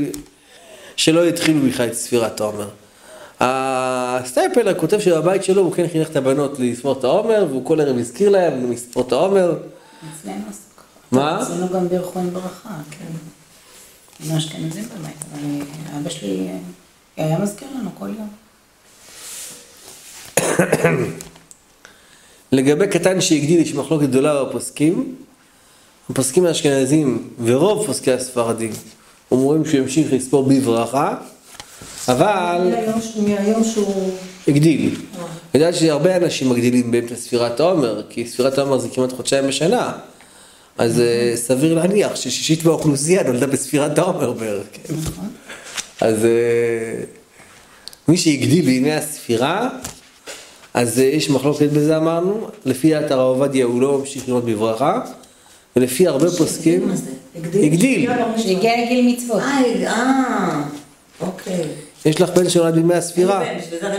שלא 0.95 1.27
יתחילו 1.27 1.59
בכלל 1.67 1.87
את 1.87 1.93
ספירת 1.93 2.41
העומר. 2.41 2.67
הסטייפלר 3.39 4.79
כותב 4.79 4.99
שבבית 4.99 5.43
שלו 5.43 5.61
הוא 5.61 5.73
כן 5.73 5.87
חינך 5.91 6.09
את 6.09 6.15
הבנות 6.15 6.59
לספור 6.59 6.99
את 6.99 7.03
העומר, 7.03 7.45
והוא 7.49 7.65
כל 7.65 7.81
ערב 7.81 7.97
הזכיר 7.97 8.29
להם 8.29 8.71
לספור 8.71 9.07
את 9.07 9.11
העומר. 9.11 9.57
אצלנו. 10.19 10.35
מה? 11.11 11.41
אצלנו 11.41 11.69
גם 11.69 11.89
בירכו 11.89 12.19
עם 12.19 12.29
ברכה, 12.29 12.69
כן. 12.91 13.05
היינו 14.19 14.37
אשכנזים 14.37 14.83
בבית, 14.83 15.15
אבל 15.31 15.43
אה, 15.43 15.99
אבא 15.99 16.09
שלי 16.09 16.47
אה, 17.21 17.25
היה 17.25 17.39
מזכיר 17.39 17.67
לנו 17.79 17.89
כל 17.99 18.09
יום. 18.17 18.29
לגבי 22.51 22.87
קטן 22.87 23.21
שהגדיל 23.21 23.59
יש 23.59 23.73
מחלוקת 23.73 24.07
גדולה 24.07 24.43
בפוסקים. 24.43 25.15
הפוסקים 26.09 26.45
האשכנזים 26.45 27.29
ורוב 27.43 27.85
פוסקי 27.85 28.11
הספרדים 28.11 28.71
אומרים 29.31 29.65
שהוא 29.65 29.79
ימשיך 29.79 30.13
לספור 30.13 30.49
בברכה, 30.49 31.15
אבל 32.07 32.73
מהיום 33.27 33.63
שהוא... 33.63 34.11
הגדיל. 34.47 34.95
בגלל 35.53 35.73
שהרבה 35.73 36.17
אנשים 36.17 36.49
מגדילים 36.49 36.91
באמצע 36.91 37.15
ספירת 37.15 37.59
העומר, 37.59 38.01
כי 38.09 38.27
ספירת 38.27 38.57
העומר 38.57 38.77
זה 38.77 38.87
כמעט 38.93 39.13
חודשיים 39.13 39.47
בשנה. 39.47 39.91
אז 40.77 40.99
אה, 40.99 41.33
סביר 41.35 41.73
להניח 41.73 42.15
ששישית 42.15 42.65
מהאוכלוסייה 42.65 43.23
נולדה 43.23 43.47
בספירת 43.47 43.97
העומר 43.97 44.31
בערך, 44.31 44.65
כן. 44.73 44.93
אז 46.01 46.25
אה, 46.25 47.03
מי 48.07 48.17
שהגדיל 48.17 48.65
בימי 48.65 48.93
הספירה, 48.93 49.69
אז 50.73 50.99
אה, 50.99 51.03
יש 51.03 51.29
מחלוקת 51.29 51.69
בזה 51.69 51.97
אמרנו, 51.97 52.47
לפי 52.65 52.89
דעת 52.89 53.11
הרב 53.11 53.21
עובדיה 53.21 53.65
הוא 53.65 53.81
לא 53.81 53.97
ממשיך 53.97 54.27
ללמוד 54.27 54.45
בברכה, 54.45 54.99
ולפי 55.75 56.07
הרבה 56.07 56.31
פוסקים, 56.31 56.87
מה 56.87 56.95
זה? 56.95 57.11
הגדיל. 57.35 58.11
שהגיע 58.37 58.85
לגיל 58.85 59.13
מצוות. 59.13 59.41
אה, 59.41 59.87
אה, 59.87 60.61
אוקיי. 61.21 61.63
יש 62.05 62.21
לך 62.21 62.29
בן 62.29 62.49
שנולד 62.49 62.75
בימי 62.75 62.95
הספירה? 62.95 63.43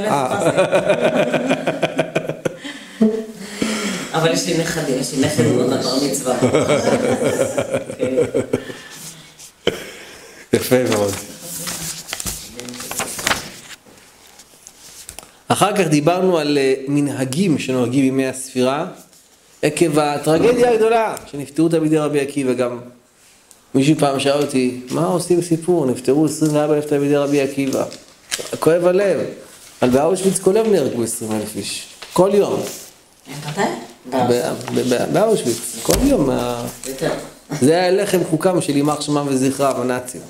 אה. 0.05 0.51
אבל 4.15 4.33
יש 4.33 4.47
לי 4.47 4.59
נכדים, 4.59 4.95
יש 5.01 5.13
לי 5.15 5.27
נכד 5.27 5.43
מאוד 5.43 5.67
בבר 5.67 5.97
מצווה. 6.11 6.39
כן. 7.99 8.15
יפה 10.57 10.77
מאוד. 10.91 11.13
אחר 15.63 15.77
כך 15.77 15.89
דיברנו 15.89 16.39
על 16.39 16.59
אה, 16.59 16.75
מנהגים 16.89 17.59
שנוהגים 17.59 18.03
בימי 18.03 18.27
הספירה, 18.27 18.87
עקב 19.63 19.99
הטרגדיה 19.99 20.71
הגדולה 20.71 21.15
שנפטרו 21.27 21.69
תלמידי 21.69 21.99
רבי 21.99 22.21
עקיבא 22.21 22.53
גם. 22.53 22.79
מישהו 23.75 23.95
פעם 23.99 24.21
שאל 24.21 24.43
אותי, 24.43 24.81
מה 24.91 25.05
עושים 25.07 25.43
סיפור? 25.43 25.87
נפטרו 25.87 26.27
24 26.27 26.75
אלף 26.75 26.87
תלמידי 26.87 27.17
רבי 27.17 27.41
עקיבא. 27.41 27.85
כואב 28.61 28.87
הלב. 28.87 29.21
אבל 29.83 29.91
באושוויץ 29.91 30.39
כל 30.39 30.57
יום 30.57 30.73
נהרגו 30.73 31.03
20 31.03 31.33
אלף 31.33 31.57
איש. 31.57 31.87
כל 32.13 32.31
יום. 32.35 32.61
באושוויץ. 35.13 35.77
כל 35.83 35.93
יום. 36.03 36.31
זה 37.61 37.73
היה 37.73 37.91
לחם 37.91 38.25
חוקם 38.31 38.61
של 38.61 38.77
יימח 38.77 39.01
שמם 39.01 39.27
וזכרם, 39.29 39.81
הנאצים. 39.81 40.21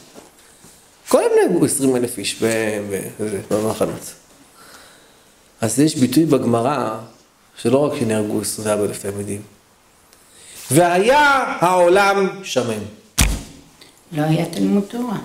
כל 1.08 1.20
יום 1.22 1.32
נהרגו 1.50 1.64
20 1.64 1.96
אלף 1.96 2.18
איש 2.18 2.42
ב- 2.42 2.46
ב- 2.90 3.00
בזה, 3.20 3.38
במחנות. 3.50 4.21
אז 5.62 5.81
יש 5.81 5.97
ביטוי 5.97 6.26
בגמרא, 6.26 6.99
שלא 7.57 7.78
רק 7.78 7.92
שנהרגו 7.99 8.40
24 8.40 8.85
אלף 8.85 9.03
תלמידים. 9.03 9.42
והיה 10.70 11.18
העולם 11.61 12.44
שמן. 12.44 12.83
לא 14.12 14.22
היה 14.22 14.46
תלמוד 14.46 14.85
תורה. 14.88 15.18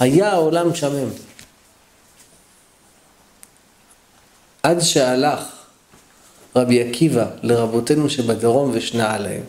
היה 0.00 0.32
העולם 0.32 0.74
שמם. 0.74 1.08
עד 4.62 4.80
שהלך 4.80 5.40
רבי 6.56 6.82
עקיבא 6.82 7.26
לרבותינו 7.42 8.10
שבדרום 8.10 8.70
ושנה 8.74 9.14
עליהם. 9.14 9.42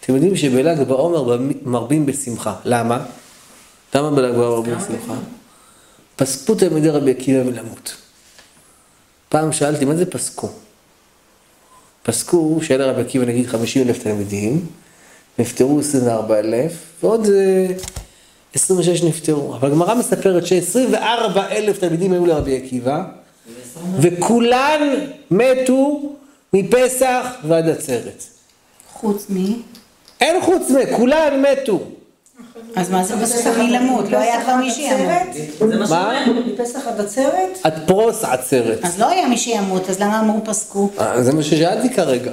אתם 0.00 0.14
יודעים 0.14 0.36
שבל"ג 0.36 0.82
בעומר 0.82 1.38
מרבים 1.62 2.06
בשמחה. 2.06 2.54
למה? 2.64 3.04
למה 3.94 4.10
בל"ג 4.10 4.34
בעומר 4.34 4.56
מרבים 4.56 4.78
בשמחה? 4.78 5.14
פסקו 6.16 6.54
תלמידי 6.54 6.88
רבי 6.88 7.10
עקיבא 7.10 7.42
מלמות. 7.42 7.96
פעם 9.28 9.52
שאלתי, 9.52 9.84
מה 9.84 9.96
זה 9.96 10.06
פסקו? 10.06 10.48
פסקו 12.02 12.58
שהיה 12.62 12.78
לרבי 12.78 13.00
עקיבא 13.00 13.24
נגיד 13.24 13.46
50 13.46 13.88
אלף 13.88 14.02
תלמידים, 14.02 14.66
נפטרו 15.38 15.80
24 15.80 16.38
אלף, 16.38 16.72
ועוד 17.02 17.26
אה, 17.26 17.66
26 18.54 19.02
נפטרו. 19.02 19.54
אבל 19.54 19.68
הגמרא 19.68 19.94
מספרת 19.94 20.46
ש-24 20.46 21.38
אלף 21.50 21.78
תלמידים 21.78 22.12
היו 22.12 22.26
לרבי 22.26 22.56
עקיבא, 22.56 23.04
וכולן 24.00 24.80
מתו 25.30 26.12
מפסח 26.52 27.26
ועד 27.48 27.68
עצרת. 27.68 28.24
חוץ 28.92 29.26
מ... 29.30 29.36
אין 30.20 30.42
חוץ 30.42 30.70
מזה, 30.70 30.82
כולן 30.96 31.42
מתו. 31.42 31.80
אז 32.76 32.90
מה 32.90 33.04
זה 33.04 33.16
בסוף 33.16 33.46
מי 33.58 33.70
למות? 33.70 34.10
לא 34.10 34.18
היה 34.18 34.44
כבר 34.44 34.56
מי 34.56 34.70
שימות. 34.70 35.90
מה. 35.90 36.24
מפסח 36.46 36.86
עד 36.86 37.00
עצרת? 37.00 37.58
עד 37.62 37.74
פרוס 37.86 38.24
עצרת. 38.24 38.84
אז 38.84 39.00
לא 39.00 39.08
היה 39.08 39.28
מי 39.28 39.36
שימות, 39.36 39.90
אז 39.90 40.00
למה 40.00 40.20
אמרו 40.20 40.44
פסקו? 40.44 40.90
אה, 41.00 41.22
זה 41.22 41.32
מה 41.32 41.42
ששאלתי 41.42 41.94
כרגע. 41.94 42.30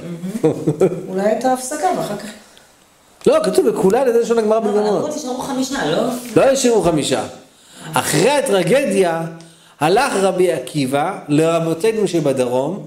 אולי 1.08 1.22
הייתה 1.22 1.52
הפסקה 1.52 1.86
ואחר 1.98 2.16
כך... 2.16 2.26
לא, 3.26 3.38
כתוב 3.44 3.68
בכולן, 3.68 4.12
זה 4.12 4.20
לשון 4.20 4.38
הגמרא 4.38 4.60
בגמרות. 4.60 5.16
נשארו 5.16 5.38
חמישה, 5.38 5.90
לא? 5.90 6.02
לא 6.36 6.42
השאירו 6.42 6.82
חמישה. 6.82 7.22
אחרי 7.94 8.30
הטרגדיה, 8.30 9.22
הלך 9.80 10.12
רבי 10.14 10.52
עקיבא 10.52 11.18
לרבותינו 11.28 12.08
שבדרום, 12.08 12.86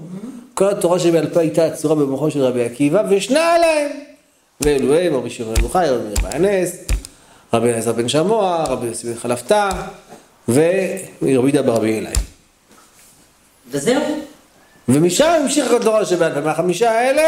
כל 0.54 0.68
התורה 0.70 0.98
שבעל 0.98 1.26
פה 1.26 1.40
הייתה 1.40 1.68
אצורה 1.68 1.94
במוחו 1.94 2.30
של 2.30 2.42
רבי 2.42 2.64
עקיבא, 2.64 3.02
ושנה 3.10 3.54
עליהם. 3.54 3.90
ואלוהים, 4.60 5.14
רבי 5.14 5.30
שמעון 5.30 5.54
אלוחי, 5.58 5.84
רבי 5.88 6.04
מאיר 6.22 6.36
הנס, 6.36 6.76
רבי 7.52 7.70
אלעזר 7.70 7.92
בן 7.92 8.08
שמוע, 8.08 8.64
רבי 8.68 8.86
יוסי 8.86 9.06
בן 9.06 9.18
חלפתא, 9.18 9.70
ורבי 10.48 10.70
יהודה 11.22 11.62
ברבי 11.62 11.98
אלי. 11.98 12.10
וזהו. 13.70 14.02
ומשם 14.88 15.28
המשיך 15.42 15.70
התורה 15.70 16.04
שבעל 16.04 16.34
פה, 16.34 16.40
מהחמישה 16.40 16.90
האלה, 16.90 17.22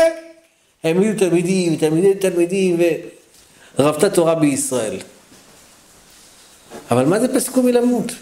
הם 0.85 1.01
היו 1.01 1.19
תלמידים, 1.19 1.77
תלמידי 1.77 2.15
תלמידים, 2.15 2.81
ורבתה 3.79 4.11
תורה 4.11 4.35
בישראל. 4.35 4.97
אבל 6.91 7.05
מה 7.05 7.21
זה 7.21 7.35
פסקו 7.35 7.63
מלמות? 7.63 8.13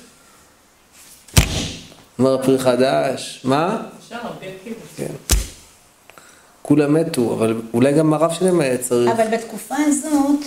אומר 2.18 2.34
הפרי 2.34 2.58
חדש, 2.58 3.40
מה? 3.44 3.82
אפשר, 3.98 4.16
רבי 4.24 4.46
עקיבא. 4.46 4.76
כן. 4.96 5.12
כולם 6.62 6.94
מתו, 6.94 7.34
אבל 7.34 7.60
אולי 7.74 7.92
גם 7.92 8.14
הרב 8.14 8.32
שלהם 8.32 8.60
היה 8.60 8.78
צריך. 8.78 9.10
אבל 9.10 9.36
בתקופה 9.36 9.74
הזאת 9.86 10.44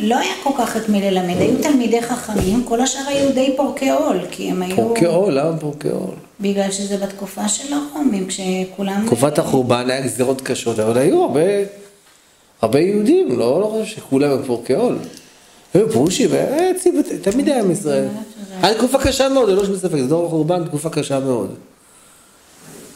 לא 0.00 0.18
היה 0.18 0.32
כל 0.42 0.50
כך 0.58 0.76
את 0.76 0.88
מי 0.88 1.10
ללמד, 1.10 1.36
היו 1.40 1.62
תלמידי 1.62 2.02
חכמים, 2.02 2.64
כל 2.64 2.80
השאר 2.80 3.02
היו 3.06 3.32
די 3.32 3.54
פורקי 3.56 3.90
עול, 3.90 4.18
כי 4.30 4.50
הם 4.50 4.62
היו... 4.62 4.76
פורקי 4.76 5.04
עול, 5.04 5.38
למה 5.38 5.56
פורקי 5.56 5.88
עול? 5.88 6.14
בגלל 6.40 6.70
שזה 6.70 6.96
בתקופה 6.96 7.48
של 7.48 7.74
הרומים, 7.74 8.26
כשכולם... 8.26 9.02
תקופת 9.06 9.38
החורבן 9.38 9.90
היה 9.90 10.00
גזירות 10.00 10.40
קשות, 10.40 10.78
אבל 10.78 10.98
היו 10.98 11.22
הרבה, 11.22 11.40
הרבה 12.62 12.80
יהודים, 12.80 13.38
לא, 13.38 13.60
לא 13.60 13.66
חושב 13.66 13.96
שכולם 13.96 14.30
הם 14.30 14.42
פורקי 14.46 14.74
עול. 14.74 14.98
היו 15.74 15.90
פרושים, 15.90 16.30
יציב, 16.70 16.94
תמיד 17.22 17.48
היה 17.48 17.60
עם 17.60 17.70
ישראל. 17.70 18.06
היה 18.62 18.74
תקופה 18.74 18.98
קשה 18.98 19.28
מאוד, 19.28 19.48
ללא 19.48 19.66
שום 19.66 19.76
ספק, 19.76 19.98
זה 19.98 20.06
דור 20.06 20.26
החורבן, 20.26 20.64
תקופה 20.64 20.90
קשה 20.90 21.20
מאוד. 21.20 21.54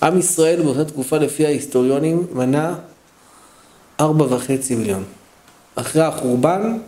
עם 0.02 0.18
ישראל 0.18 0.62
באותה 0.62 0.84
תקופה, 0.84 1.18
לפי 1.18 1.46
ההיסטוריונים, 1.46 2.26
מנה 2.32 2.74
ארבע 4.00 4.34
וחצי 4.34 4.74
מיליון. 4.74 5.04
אחרי 5.76 6.02
החורבן, 6.02 6.78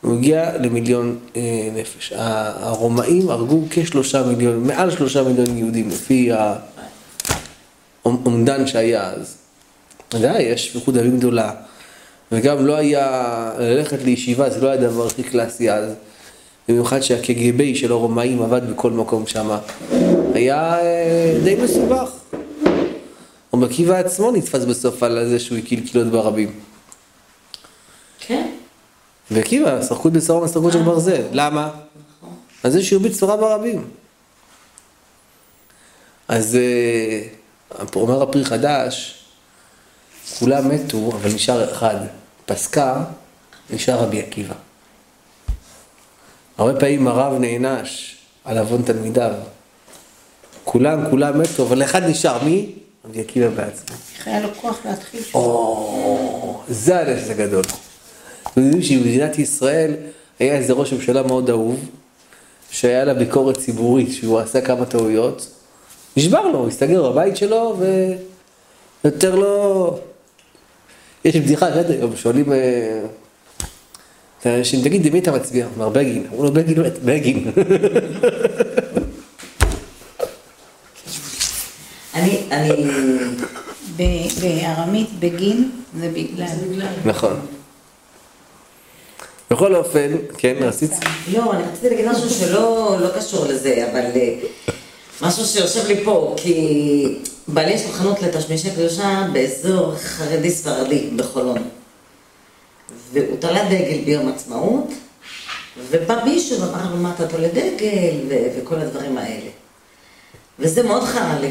הוא 0.00 0.18
הגיע 0.18 0.58
למיליון 0.58 1.18
אה, 1.36 1.68
נפש. 1.74 2.12
הרומאים 2.16 3.30
הרגו 3.30 3.62
כשלושה 3.70 4.22
מיליון, 4.22 4.66
מעל 4.66 4.90
שלושה 4.90 5.22
מיליון 5.22 5.58
יהודים, 5.58 5.88
לפי 5.88 6.30
האומדן 8.04 8.66
שהיה 8.66 9.10
אז. 9.10 9.36
ודאי, 10.14 10.42
יש 10.42 10.66
שפיכות 10.66 10.94
דמים 10.94 11.18
גדולה. 11.18 11.50
וגם 12.32 12.66
לא 12.66 12.76
היה, 12.76 13.50
ללכת 13.58 14.02
לישיבה 14.04 14.50
זה 14.50 14.60
לא 14.60 14.68
היה 14.68 14.80
הדבר 14.80 15.06
הכי 15.06 15.22
קלאסי 15.22 15.70
אז. 15.70 15.92
במיוחד 16.68 17.00
שהקג"ב 17.00 17.74
של 17.74 17.92
הרומאים 17.92 18.42
עבד 18.42 18.70
בכל 18.70 18.90
מקום 18.90 19.26
שם. 19.26 19.50
היה 20.34 20.78
אה, 20.80 21.38
די 21.44 21.54
מסובך. 21.54 22.10
רבי 23.54 23.64
עקיבא 23.64 23.98
עצמו 23.98 24.30
נתפס 24.30 24.64
בסוף 24.64 25.02
על 25.02 25.28
זה 25.28 25.38
שהוא 25.38 25.58
הקיל 25.58 25.80
קילות 25.86 26.06
ברבים. 26.06 26.71
כן. 29.32 29.38
ועקיבא, 29.38 29.82
סרקות 29.82 30.12
בשרו 30.12 30.40
מסרקות 30.40 30.72
של 30.72 30.82
ברזל. 30.82 31.22
למה? 31.32 31.70
על 32.62 32.70
זה 32.70 32.82
שהרביץ 32.82 33.20
תורה 33.20 33.36
ברבים. 33.36 33.84
אז 36.28 36.56
אה, 36.56 37.22
אומר 37.94 38.22
הפרי 38.22 38.44
חדש, 38.44 39.24
כולם 40.38 40.68
מתו, 40.68 41.12
אבל 41.14 41.34
נשאר 41.34 41.72
אחד. 41.72 41.96
פסקה, 42.46 43.04
נשאר 43.70 43.98
רבי 43.98 44.20
עקיבא. 44.20 44.54
הרבה 46.58 46.80
פעמים 46.80 47.08
הרב 47.08 47.38
נענש 47.40 48.16
על 48.44 48.58
עוון 48.58 48.82
תלמידיו. 48.82 49.32
כולם, 50.64 51.10
כולם 51.10 51.40
מתו, 51.40 51.66
אבל 51.66 51.82
אחד 51.82 52.02
נשאר. 52.02 52.44
מי? 52.44 52.72
רבי 53.04 53.20
עקיבא 53.20 53.48
בעצמו. 53.48 53.96
איך 54.18 54.26
היה 54.26 54.40
לו 54.40 54.48
כוח 54.54 54.78
להתחיל? 54.84 55.20
או, 55.34 56.62
זה 56.68 57.00
הנס 57.00 57.30
הגדול. 57.30 57.64
אתם 58.42 58.60
יודעים 58.60 58.82
שבמדינת 58.82 59.38
ישראל 59.38 59.94
היה 60.38 60.56
איזה 60.56 60.72
ראש 60.72 60.92
ממשלה 60.92 61.22
מאוד 61.22 61.50
אהוב, 61.50 61.88
שהיה 62.70 63.04
לה 63.04 63.14
ביקורת 63.14 63.58
ציבורית, 63.58 64.12
שהוא 64.12 64.38
עשה 64.38 64.60
כמה 64.60 64.84
טעויות, 64.84 65.48
נשבר 66.16 66.48
לו, 66.48 66.68
הסתגר 66.68 67.10
בבית 67.10 67.36
שלו, 67.36 67.76
ויותר 69.04 69.34
לא... 69.34 69.98
יש 71.24 71.36
בדיחה 71.36 71.68
אחרת 71.68 71.90
היום, 71.90 72.16
שואלים 72.16 72.52
אה, 72.52 73.00
את 74.40 74.46
האנשים, 74.46 74.82
תגיד, 74.84 75.06
למי 75.06 75.18
אתה 75.18 75.32
מצביע? 75.32 75.64
הוא 75.64 75.72
אומר, 75.74 75.88
בגין. 75.88 76.26
אמרו 76.30 76.44
לו, 76.44 76.52
בגין, 76.52 76.82
מת, 76.82 76.98
בגין. 76.98 77.50
אני, 82.14 82.38
אני, 82.50 82.84
בארמית 84.40 85.08
בגין 85.18 85.70
זה 86.00 86.08
בגלל. 86.08 86.86
נכון. 87.04 87.36
בכל 89.52 89.74
אופן, 89.74 90.10
כן, 90.38 90.54
רצית? 90.60 90.90
לא, 91.32 91.52
אני 91.52 91.62
רציתי 91.62 91.88
להגיד 91.88 92.08
משהו 92.08 92.30
שלא 92.30 92.96
לא 93.00 93.08
קשור 93.18 93.46
לזה, 93.46 93.88
אבל 93.92 94.04
אה, 94.16 94.34
משהו 95.22 95.44
שיושב 95.44 95.86
לי 95.86 96.04
פה, 96.04 96.34
כי 96.36 97.18
בעלי 97.48 97.72
יש 97.72 97.86
לו 97.86 97.92
חנות 97.92 98.22
לתשמישי 98.22 98.70
קדושה 98.70 99.26
באזור 99.32 99.94
חרדי-ספרדי 99.96 101.10
בחולון. 101.16 101.58
והוא 103.12 103.36
תלה 103.38 103.64
דגל 103.64 104.04
ביום 104.04 104.28
עצמאות, 104.28 104.88
ובא 105.90 106.24
מישהו 106.24 106.60
ואמר 106.60 106.90
לו, 106.90 106.96
מה 106.96 107.12
אתה 107.14 107.28
תולה 107.28 107.48
דגל, 107.48 108.14
וכל 108.56 108.74
הדברים 108.74 109.18
האלה. 109.18 109.50
וזה 110.58 110.82
מאוד 110.82 111.02
חרה 111.02 111.38
לי, 111.40 111.50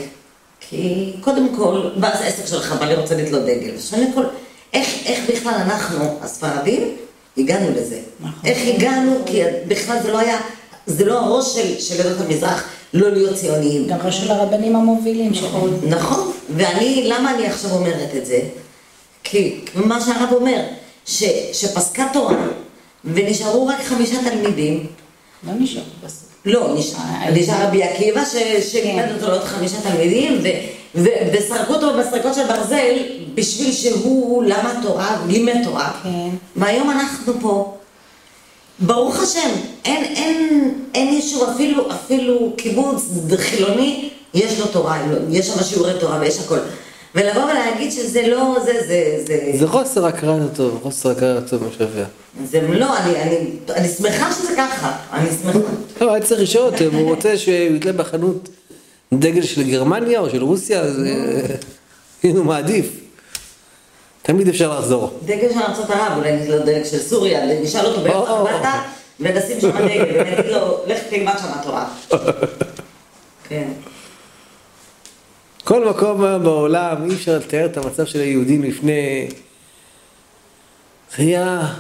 כי 0.60 1.14
קודם 1.22 1.56
כל, 1.56 1.90
ואז 2.02 2.22
העסק 2.22 2.46
שלך 2.46 2.72
בא 2.80 2.86
לי 2.86 2.96
רוצה 2.96 3.16
לתלות 3.16 3.44
דגל, 3.44 3.72
ושאלה 3.78 4.06
כל, 4.16 4.24
איך, 4.74 4.88
איך 5.06 5.30
בכלל 5.30 5.54
אנחנו, 5.54 6.20
הספרדים, 6.22 6.98
הגענו 7.38 7.72
לזה? 7.72 8.00
נכון. 8.20 8.50
איך 8.50 8.58
הגענו? 8.68 9.20
כי 9.26 9.42
בכלל 9.68 9.98
זה 10.04 10.12
לא 10.12 10.20
היה, 10.20 10.38
זה 10.86 11.06
לא 11.06 11.20
הראש 11.20 11.56
של, 11.56 11.80
של 11.80 12.08
עדות 12.08 12.26
המזרח 12.26 12.64
לא 12.94 13.10
להיות 13.10 13.36
ציוניים. 13.36 13.88
גם 13.88 13.98
לא 14.04 14.12
של 14.12 14.32
הרבנים 14.32 14.76
המובילים 14.76 15.34
שלנו. 15.34 15.68
נכון, 15.88 16.32
ואני, 16.56 17.04
למה 17.06 17.36
אני 17.36 17.48
עכשיו 17.48 17.72
אומרת 17.72 18.16
את 18.18 18.26
זה? 18.26 18.40
כי 19.24 19.60
מה 19.76 20.02
שהרב 20.02 20.34
אומר, 20.34 20.64
ש, 21.06 21.24
שפסקה 21.54 22.08
תורה 22.14 22.36
ונשארו 23.06 23.68
רק 23.68 23.84
חמישה 23.84 24.16
תלמידים, 24.30 24.88
לא 25.48 25.54
נשאר 25.60 25.82
בסוף. 26.04 26.28
לא, 26.46 26.76
נשאר, 26.78 27.00
אה, 27.00 27.32
נשאר 27.32 27.68
רבי 27.68 27.84
עקיבא 27.84 28.22
שלימד 28.72 29.12
אותו 29.16 29.28
לעוד 29.28 29.44
חמישה 29.44 29.78
תלמידים 29.82 30.40
ו- 30.44 30.81
וסרקו 30.96 31.74
אותו 31.74 31.94
בסרקות 31.98 32.36
של 32.36 32.48
ברזל 32.48 32.96
בשביל 33.36 33.72
שהוא 33.72 34.44
למד 34.44 34.76
תורה, 34.82 35.22
לימד 35.28 35.64
תורה. 35.64 35.92
כן. 36.04 36.30
והיום 36.56 36.92
אנחנו 36.92 37.34
פה. 37.42 37.78
ברוך 38.80 39.24
השם, 39.24 39.50
אין, 39.86 40.04
אין, 40.04 40.72
אין 40.94 41.14
יישוב, 41.14 41.50
אפילו, 41.50 41.92
אפילו 41.92 42.54
קיבוץ 42.58 43.10
חילוני, 43.38 44.10
יש 44.34 44.60
לו 44.60 44.66
תורה, 44.66 45.02
יש 45.30 45.48
שם 45.48 45.64
שיעורי 45.64 45.94
תורה 46.00 46.20
ויש 46.20 46.40
הכל. 46.40 46.58
ולבוא 47.16 47.44
ולהגיד 47.44 47.92
שזה 47.92 48.28
לא, 48.28 48.58
זה, 48.66 48.74
זה, 48.88 49.24
זה, 49.28 49.52
זה 49.60 49.68
חוסר 49.68 50.06
הכרת 50.06 50.52
הטוב, 50.54 50.80
חוסר 50.84 51.10
הכרת 51.10 51.44
הטוב 51.46 51.64
משווע. 51.68 52.06
זה 52.46 52.62
לא, 52.62 52.98
אני, 52.98 53.22
אני, 53.22 53.38
אני 53.70 53.88
שמחה 53.88 54.34
שזה 54.34 54.54
ככה, 54.58 54.92
אני 55.14 55.30
שמחה. 55.42 55.60
לא, 56.02 56.14
היה 56.14 56.24
צריך 56.24 56.42
לשאול 56.42 56.66
אותו, 56.66 56.84
אם 56.84 56.96
הוא 56.96 57.10
רוצה 57.10 57.38
שהוא 57.38 57.76
יתלה 57.76 57.92
בחנות 57.92 58.50
דגל 59.14 59.42
של 59.42 59.64
גרמניה 59.64 60.20
או 60.20 60.30
של 60.30 60.44
רוסיה, 60.44 60.82
אז 60.82 61.04
אה, 62.24 62.34
מעדיף. 62.34 62.90
תמיד 64.22 64.48
אפשר 64.48 64.80
לחזור. 64.80 65.20
דגל 65.26 65.50
של 65.54 65.60
ארצות 65.60 65.90
ערב, 65.90 66.18
אולי 66.18 66.36
נגיד 66.36 66.50
לו 66.50 66.60
דגל 66.60 66.84
של 66.84 67.00
סוריה, 67.00 67.62
נשאל 67.62 67.86
אותו 67.86 68.02
באיפה. 68.02 68.44
באת, 68.44 68.66
ונשים 69.20 69.62
שם 69.62 69.72
דגל, 69.72 70.06
ונגיד 70.16 70.52
לו, 70.52 70.78
לך 70.88 71.00
תלמד 71.10 71.34
שם 71.42 71.62
תורה. 71.64 71.90
כן. 73.50 73.68
כל 75.64 75.90
מקום 75.90 76.24
היום 76.24 76.44
בעולם, 76.44 77.10
אי 77.10 77.16
אפשר 77.16 77.38
לתאר 77.38 77.66
את 77.66 77.78
המצב 77.78 78.06
של 78.06 78.20
היהודים 78.20 78.64
לפני... 78.64 79.30
זה 81.18 81.24
היה... 81.24 81.74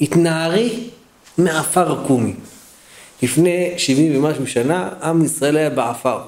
התנערי 0.00 0.90
מעפר 1.38 2.06
קומי. 2.06 2.34
לפני 3.22 3.74
70 3.76 4.16
ומשהו 4.16 4.46
שנה, 4.46 4.88
עם 5.02 5.24
ישראל 5.24 5.56
היה 5.56 5.70
בעפר. 5.70 6.20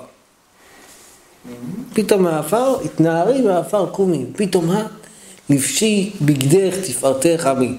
פתאום 1.95 2.23
מהעפר, 2.23 2.81
התנערי 2.85 3.41
מעפר 3.41 3.87
קומי. 3.87 4.25
פתאום 4.37 4.67
מה? 4.67 4.87
לבשי 5.51 6.13
בגדך 6.21 6.75
תפארתך 6.87 7.47
עמי. 7.47 7.77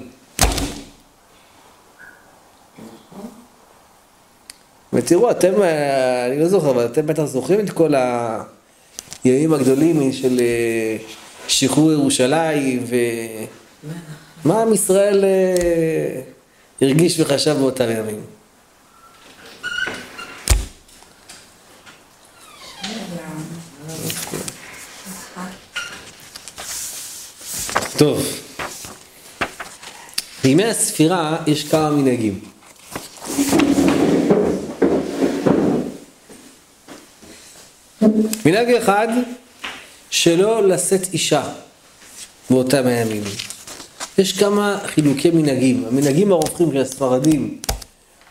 ותראו, 4.94 5.32
אתם, 5.32 5.62
אה, 5.62 6.28
אני 6.28 6.40
לא 6.40 6.48
זוכר, 6.48 6.70
אבל 6.70 6.86
אתם 6.86 7.08
בטח 7.08 7.24
זוכרים 7.26 7.60
את 7.60 7.70
כל 7.70 7.94
הימים 9.24 9.54
הגדולים 9.54 10.12
של 10.12 10.40
אה, 10.40 10.98
שחרור 11.48 11.92
ירושלים, 11.92 12.84
ומה 14.46 14.62
עם 14.62 14.74
ישראל 14.74 15.26
אה, 15.26 16.22
הרגיש 16.82 17.20
וחשב 17.20 17.56
באותם 17.60 17.90
ימים. 17.90 18.22
טוב, 27.98 28.26
בימי 30.44 30.64
הספירה 30.64 31.38
יש 31.48 31.64
כמה 31.64 31.90
מנהגים. 31.90 32.40
מנהג 38.46 38.70
אחד, 38.70 39.08
שלא 40.10 40.68
לשאת 40.68 41.14
אישה 41.14 41.44
באותם 42.50 42.88
הימים. 42.88 43.24
יש 44.18 44.32
כמה 44.32 44.80
חילוקי 44.86 45.32
מנהגים. 45.32 45.86
המנהגים 45.88 46.32
הרופחים 46.32 46.72
של 46.72 46.78
הספרדים 46.78 47.58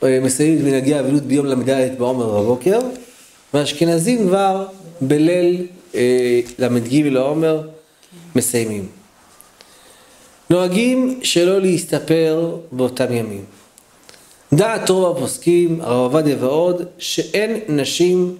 אה, 0.02 0.18
מסיימים 0.22 0.58
את 0.58 0.64
מנהגי 0.64 0.94
האבלות 0.94 1.22
ביום 1.22 1.46
ל"ד 1.46 1.98
בעומר 1.98 2.40
בבוקר, 2.40 2.78
והאשכנזים 3.54 4.28
כבר 4.28 4.66
בליל 5.00 5.66
אה, 5.94 6.40
ל"ג 6.58 6.94
לעומר 6.94 7.68
מסיימים. 8.36 9.01
נוהגים 10.52 11.20
שלא 11.22 11.60
להסתפר 11.60 12.56
באותם 12.72 13.12
ימים. 13.12 13.44
דעת 14.52 14.90
רוב 14.90 15.16
הפוסקים, 15.16 15.80
הרב 15.80 16.14
עובדיה 16.14 16.36
ועוד, 16.40 16.82
שאין 16.98 17.60
נשים 17.68 18.36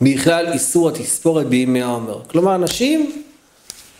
בכלל 0.00 0.52
איסור 0.52 0.88
התספורת 0.88 1.46
בימי 1.46 1.82
העומר. 1.82 2.22
כלומר, 2.30 2.56
נשים, 2.56 3.22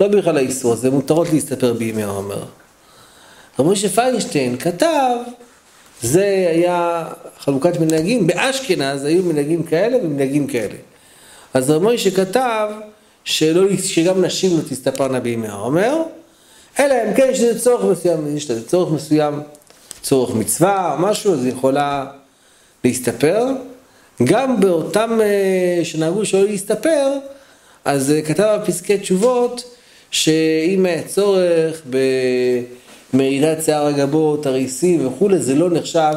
לא 0.01 0.09
בכלל 0.09 0.37
האיסור 0.37 0.73
הזה, 0.73 0.91
מותרות 0.91 1.33
להסתפר 1.33 1.73
בימי 1.73 2.03
העומר. 2.03 2.43
רב 3.59 3.67
משה 3.67 3.89
פיינשטיין 3.89 4.57
כתב, 4.59 5.17
זה 6.03 6.47
היה 6.51 7.09
חלוקת 7.39 7.81
מנהגים, 7.81 8.27
באשכנז 8.27 9.05
היו 9.05 9.23
מנהגים 9.23 9.63
כאלה 9.63 9.97
ומנהגים 9.97 10.47
כאלה. 10.47 10.77
אז 11.55 11.71
רב 11.71 11.83
משה 11.83 12.11
כתב 12.11 12.69
שלא, 13.25 13.77
שגם 13.77 14.25
נשים 14.25 14.57
לא 14.57 14.63
תסתפרנה 14.69 15.21
בימי 15.21 15.49
העומר, 15.49 16.03
אלא 16.79 16.95
אם 16.95 17.15
כן 17.15 17.29
יש 17.31 17.41
לזה 17.41 17.61
צורך 17.61 17.85
מסוים, 17.85 18.37
יש 18.37 18.51
לזה 18.51 18.69
צורך 18.69 18.93
מסוים, 18.93 19.41
צורך 20.03 20.35
מצווה 20.35 20.95
או 20.95 20.99
משהו, 20.99 21.33
אז 21.33 21.45
היא 21.45 21.53
יכולה 21.53 22.07
להסתפר. 22.85 23.47
גם 24.25 24.61
באותם 24.61 25.19
אה, 25.21 25.85
שנהגו 25.85 26.27
שלא 26.27 26.45
להסתפר, 26.45 27.19
אז 27.85 28.11
אה, 28.11 28.23
כתב 28.23 28.59
בפסקי 28.63 28.99
תשובות 28.99 29.77
שאם 30.11 30.87
היה 30.87 31.03
צורך 31.03 31.83
במרידת 33.13 33.65
שיער 33.65 33.87
הגבות, 33.87 34.47
הריסים 34.47 35.07
וכולי, 35.07 35.39
זה 35.39 35.55
לא 35.55 35.71
נחשב 35.71 36.15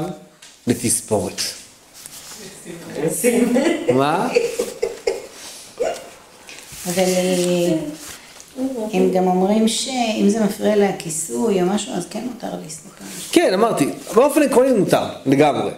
לתספורת. 0.68 1.42
מה? 3.94 4.30
אבל 6.86 7.04
אה, 7.04 7.76
הם 8.94 9.12
גם 9.14 9.28
אומרים 9.28 9.68
שאם 9.68 10.26
זה 10.30 10.44
מפריע 10.44 10.76
לכיסוי 10.76 11.62
או 11.62 11.68
משהו, 11.68 11.94
אז 11.94 12.06
כן 12.10 12.24
מותר 12.34 12.58
להסתכל. 12.64 13.04
כן, 13.32 13.54
אמרתי, 13.54 13.90
באופן 14.16 14.42
עקרוני 14.42 14.72
מותר, 14.72 15.04
לגמרי. 15.26 15.72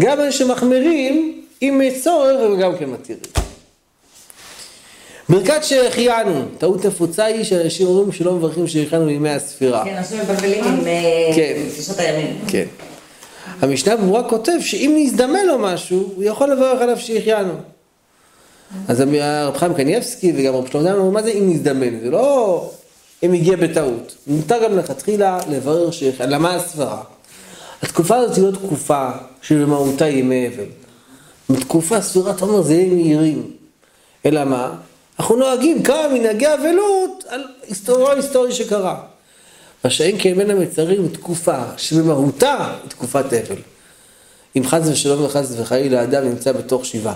גם 0.00 0.20
אלה 0.20 0.32
שמחמירים, 0.32 1.42
אם 1.62 1.80
יש 1.84 2.04
צורך, 2.04 2.40
הם 2.40 2.60
גם 2.60 2.76
כן 2.78 2.90
מתירים. 2.90 3.22
ברכת 5.28 5.64
שהחיינו, 5.64 6.42
טעות 6.58 6.84
נפוצה 6.86 7.24
היא 7.24 7.44
שאנשים 7.44 7.86
אומרים 7.86 8.12
שלא 8.12 8.32
מברכים 8.32 8.68
שהחיינו 8.68 9.04
מימי 9.04 9.30
הספירה. 9.30 9.84
כן, 9.84 9.96
אנשים 9.96 10.18
מבלבלים 10.20 10.64
עם 10.64 10.86
אה, 10.86 11.30
כן. 11.36 11.62
תשעות 11.78 11.98
הימים. 11.98 12.38
כן. 12.48 12.64
המשנה 13.60 13.96
ברורה 13.96 14.28
כותב 14.28 14.52
שאם 14.60 14.94
נזדמן 14.96 15.46
לו 15.46 15.58
משהו, 15.58 16.12
הוא 16.16 16.24
יכול 16.24 16.52
לברך 16.52 16.82
עליו 16.82 16.98
שהחיינו. 16.98 17.52
אז 18.88 19.00
הרב 19.20 19.56
חיים 19.56 19.74
קניאבסקי 19.74 20.32
וגם 20.36 20.54
רב 20.54 20.68
שלמה 20.72 20.92
אמרו, 20.92 21.10
מה 21.10 21.22
זה 21.22 21.30
אם 21.30 21.50
נזדמן? 21.50 22.00
זה 22.00 22.10
לא 22.10 22.70
אם 23.22 23.32
הגיע 23.32 23.56
בטעות. 23.56 24.14
מותר 24.26 24.64
גם 24.64 24.78
לכתחילה 24.78 25.38
לברר 25.50 25.90
שהחיינו. 25.90 26.32
למה 26.32 26.54
הסברה? 26.54 27.02
התקופה 27.82 28.16
הזאת 28.16 28.36
היא 28.36 28.44
לא 28.44 28.50
תקופה 28.50 29.10
שבמהותה 29.42 30.08
ימי 30.08 30.48
אבל. 30.48 30.64
בתקופה 31.50 32.00
ספירת 32.00 32.40
עומר 32.40 32.62
זה 32.62 32.74
ימים 32.74 32.96
מהירים. 32.96 33.50
אלא 34.26 34.44
מה? 34.44 34.74
אנחנו 35.18 35.36
נוהגים 35.36 35.82
כמה 35.82 36.08
מנהגי 36.14 36.46
אבלות 36.54 37.24
על 37.28 37.44
היסטוריה 37.68 38.14
היסטורי 38.14 38.52
שקרה. 38.52 39.00
מה 39.84 39.90
שאין 39.90 40.16
כן 40.18 40.36
בין 40.36 40.50
המצרים 40.50 41.08
תקופה 41.08 41.58
שבמהותה 41.76 42.72
היא 42.82 42.90
תקופת 42.90 43.24
אבל. 43.32 43.56
אם 44.56 44.66
חס 44.66 44.88
ושלום 44.88 45.24
וחס 45.24 45.52
וחלילה 45.56 46.00
האדם 46.00 46.24
נמצא 46.24 46.52
בתוך 46.52 46.86
שבעה, 46.86 47.14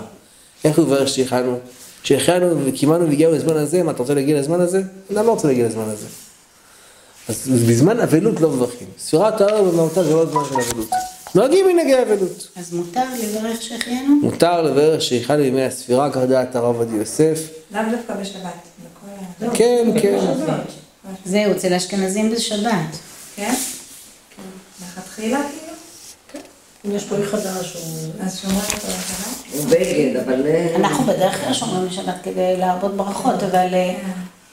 איך 0.63 0.77
הוא 0.77 0.85
יברך 0.85 1.07
שהחיינו? 1.07 1.57
שהחיינו 2.03 2.65
וקימנו 2.65 3.07
והגיענו 3.07 3.35
לזמן 3.35 3.57
הזה, 3.57 3.83
מה 3.83 3.91
אתה 3.91 3.99
רוצה 3.99 4.13
להגיע 4.13 4.39
לזמן 4.39 4.61
הזה? 4.61 4.81
אדם 5.11 5.25
לא 5.25 5.31
רוצה 5.31 5.47
להגיע 5.47 5.67
לזמן 5.67 5.83
הזה. 5.89 6.05
אז 7.29 7.47
בזמן 7.69 7.99
אבלות 7.99 8.39
לא 8.41 8.49
מברכים. 8.49 8.87
ספירת 8.99 9.41
הערב 9.41 9.67
במהותה 9.67 10.03
זה 10.03 10.13
לא 10.13 10.25
זמן 10.25 10.41
של 10.49 10.55
אבלות. 10.71 10.89
נוהגים 11.35 11.65
מנהגי 11.67 11.93
אבלות. 12.01 12.47
אז 12.55 12.73
מותר 12.73 13.03
לברך 13.23 13.61
שהחיינו? 13.61 14.15
מותר 14.21 14.61
לברך 14.61 15.01
שהחיינו 15.01 15.43
ימי 15.43 15.63
הספירה, 15.63 16.09
כך 16.11 16.17
דעת 16.17 16.55
הרב 16.55 16.75
עובדיה 16.75 16.97
יוסף. 16.99 17.39
לאו 17.71 17.81
דווקא 17.91 18.13
בשבת. 18.21 18.43
בכל 18.83 19.45
ה- 19.51 19.55
כן, 19.55 19.89
כן. 20.01 20.19
זהו, 21.25 21.51
אצל 21.51 21.73
האשכנזים 21.73 22.29
זה 22.35 22.41
שבת. 22.41 22.97
כן? 23.35 23.53
מלכתחילה 24.81 25.39
כאילו? 25.49 25.66
אם 26.87 26.95
יש 26.95 27.03
פה 27.03 27.15
אי 27.15 27.25
חדש 27.25 27.75
או... 27.75 27.81
אז 28.25 28.39
שומרים 28.39 28.59
אותו 28.59 28.87
לשבת? 28.87 29.53
הוא 29.53 29.65
בגד, 29.65 30.15
אבל... 30.15 30.47
אה, 30.47 30.75
אנחנו 30.75 31.03
בדרך 31.03 31.41
כלל 31.43 31.53
שומרים 31.53 31.91
שבת 31.91 32.15
כדי 32.23 32.57
להרבות 32.57 32.97
ברכות, 32.97 33.43
אבל, 33.43 33.73
אה, 33.73 33.95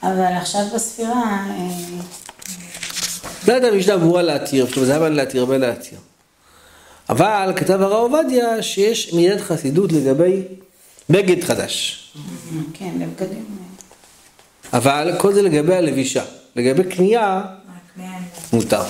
אבל 0.02 0.32
עכשיו 0.36 0.62
בספירה, 0.74 1.46
אה, 1.50 1.68
לא 3.48 3.52
יודע 3.52 3.68
אם 3.68 3.78
משנה 3.78 3.96
ברורה 3.96 4.22
להתיר, 4.22 4.66
פשוט 4.66 4.84
זה 4.84 4.96
היה 4.96 5.08
להתיר, 5.08 5.40
הרבה 5.40 5.58
להתיר. 5.58 5.98
אבל 7.08 7.52
כתב 7.56 7.82
הרב 7.82 8.14
עובדיה 8.14 8.62
שיש 8.62 9.12
מידת 9.12 9.40
חסידות 9.40 9.92
לגבי 9.92 10.42
בגד 11.10 11.44
חדש. 11.44 12.00
כן, 12.74 12.90
לבגדים. 12.98 13.44
אבל 14.72 15.12
כל 15.18 15.34
זה 15.34 15.42
לגבי 15.42 15.74
הלבישה. 15.74 16.24
לגבי 16.56 16.84
קנייה, 16.84 17.42
מותר. 18.52 18.82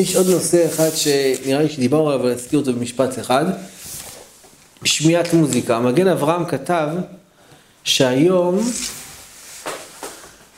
יש 0.00 0.16
עוד 0.16 0.26
נושא 0.26 0.66
אחד 0.66 0.88
שנראה 0.94 1.62
לי 1.62 1.68
שדיברנו 1.68 2.10
עליו, 2.10 2.20
אבל 2.20 2.34
נזכיר 2.34 2.58
אותו 2.58 2.72
במשפט 2.72 3.18
אחד. 3.18 3.44
שמיעת 4.84 5.34
מוזיקה. 5.34 5.76
המגן 5.76 6.08
אברהם 6.08 6.44
כתב 6.44 6.88
שהיום 7.84 8.70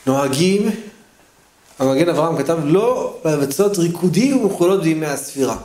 נוהגים, 0.07 0.70
המגן 1.78 2.09
אברהם 2.09 2.38
כתב 2.38 2.59
לא 2.64 3.18
לבצעות 3.24 3.78
ריקודים 3.78 4.44
ומחולות 4.44 4.83
בימי 4.83 5.07
הספירה. 5.07 5.57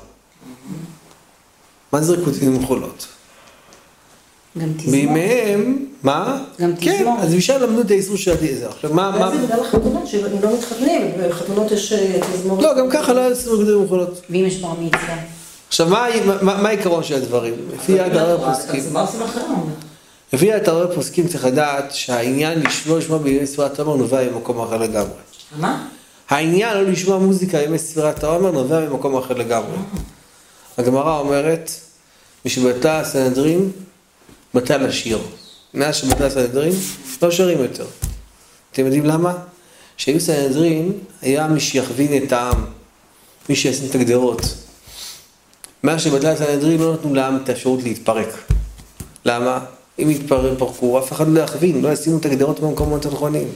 מה 1.94 2.02
זה 2.02 2.14
ריקודים 2.14 2.56
ומחולות? 2.56 3.08
גם 4.60 4.70
תזמור. 4.78 4.92
בימיהם, 4.92 5.86
מה? 6.04 6.44
גם 6.62 6.76
כן, 6.82 6.98
תזמורת. 6.98 7.24
אז 7.24 7.34
משם 7.34 7.62
למדו 7.62 7.82
את 7.82 7.92
האיסור 7.92 8.18
של 8.18 8.36
זה. 8.60 8.68
עכשיו, 8.68 8.94
מה, 8.94 9.12
מה? 9.20 9.32
זה 9.32 9.46
בגלל 9.46 9.60
החתונות, 9.60 10.08
שהם 10.08 10.42
לא 10.44 10.58
מתחתנים, 10.58 11.12
בחתונות 11.30 11.72
יש 11.72 11.94
אה, 11.94 12.20
תזמורת. 12.34 12.64
לא, 12.64 12.78
גם 12.78 12.90
ככה 12.90 13.14
לא 13.14 13.20
היה 13.20 13.30
איסור 13.30 13.54
ריקודים 13.54 13.82
ומחולות. 13.82 14.22
ואם 14.30 14.44
יש 14.48 14.58
בר 14.58 14.74
מצווה. 14.80 15.18
עכשיו, 15.68 15.88
מה, 16.42 16.70
העיקרון 16.70 17.04
של 17.04 17.16
הדברים? 17.16 17.54
לפי 17.76 17.92
יד 17.92 18.16
הרב 18.16 18.54
פוסקים. 18.54 18.80
אז 18.80 18.92
מה 18.92 19.02
עושים 19.02 19.22
אחרים? 19.22 19.48
לפי 20.34 20.54
הרב 20.54 20.96
פוסקים 20.96 21.28
צריך 21.28 21.46
לדעת 21.46 21.92
שהעניין 21.92 22.60
לשמוע 22.60 22.98
לשמוע 22.98 23.18
בימי 23.18 23.48
ספירת 23.48 23.80
העומר 23.80 23.96
נובע 23.96 24.30
ממקום 24.30 24.62
אחר 24.62 24.78
לגמרי. 24.78 25.18
מה? 25.60 25.88
העניין 26.30 26.78
לא 26.78 26.84
לשמוע 26.84 27.18
מוזיקה 27.18 27.58
בימי 27.58 27.80
ספירת 27.80 28.24
העומר 28.24 28.52
נובע 28.52 28.80
ממקום 28.80 29.18
אחר 29.18 29.34
לגמרי. 29.34 29.78
הגמרא 30.78 31.20
אומרת, 31.20 31.72
משבטה 32.46 33.00
הסנהדרין, 33.00 33.72
בטל 34.54 34.86
השיר. 34.86 35.20
מאז 35.74 35.96
שבטל 35.96 36.24
הסנהדרין, 36.24 36.74
לא 37.22 37.32
שרים 37.32 37.58
יותר. 37.62 37.86
אתם 38.72 38.86
יודעים 38.86 39.06
למה? 39.06 39.34
שהיו 39.98 40.20
סנהדרין, 40.20 40.92
היה 41.22 41.48
מי 41.48 41.60
שיכווין 41.60 42.24
את 42.24 42.32
העם, 42.32 42.66
מי 43.50 43.56
שישים 43.56 43.90
את 43.90 43.96
הגדרות. 43.96 44.42
מאז 45.84 46.02
שבטל 46.02 46.28
הסנהדרין 46.28 46.80
לא 46.80 46.94
נתנו 46.94 47.14
לעם 47.14 47.38
את 47.44 47.50
האפשרות 47.50 47.84
להתפרק. 47.84 48.28
למה? 49.26 49.60
אם 50.00 50.12
יתפרקו, 50.12 51.00
אף 51.00 51.12
אחד 51.12 51.28
לא 51.28 51.40
יכווין, 51.40 51.82
לא 51.82 51.90
ישימו 51.90 52.18
את 52.18 52.26
הגדרות 52.26 52.60
במקומות 52.60 53.06
הנכונים. 53.06 53.48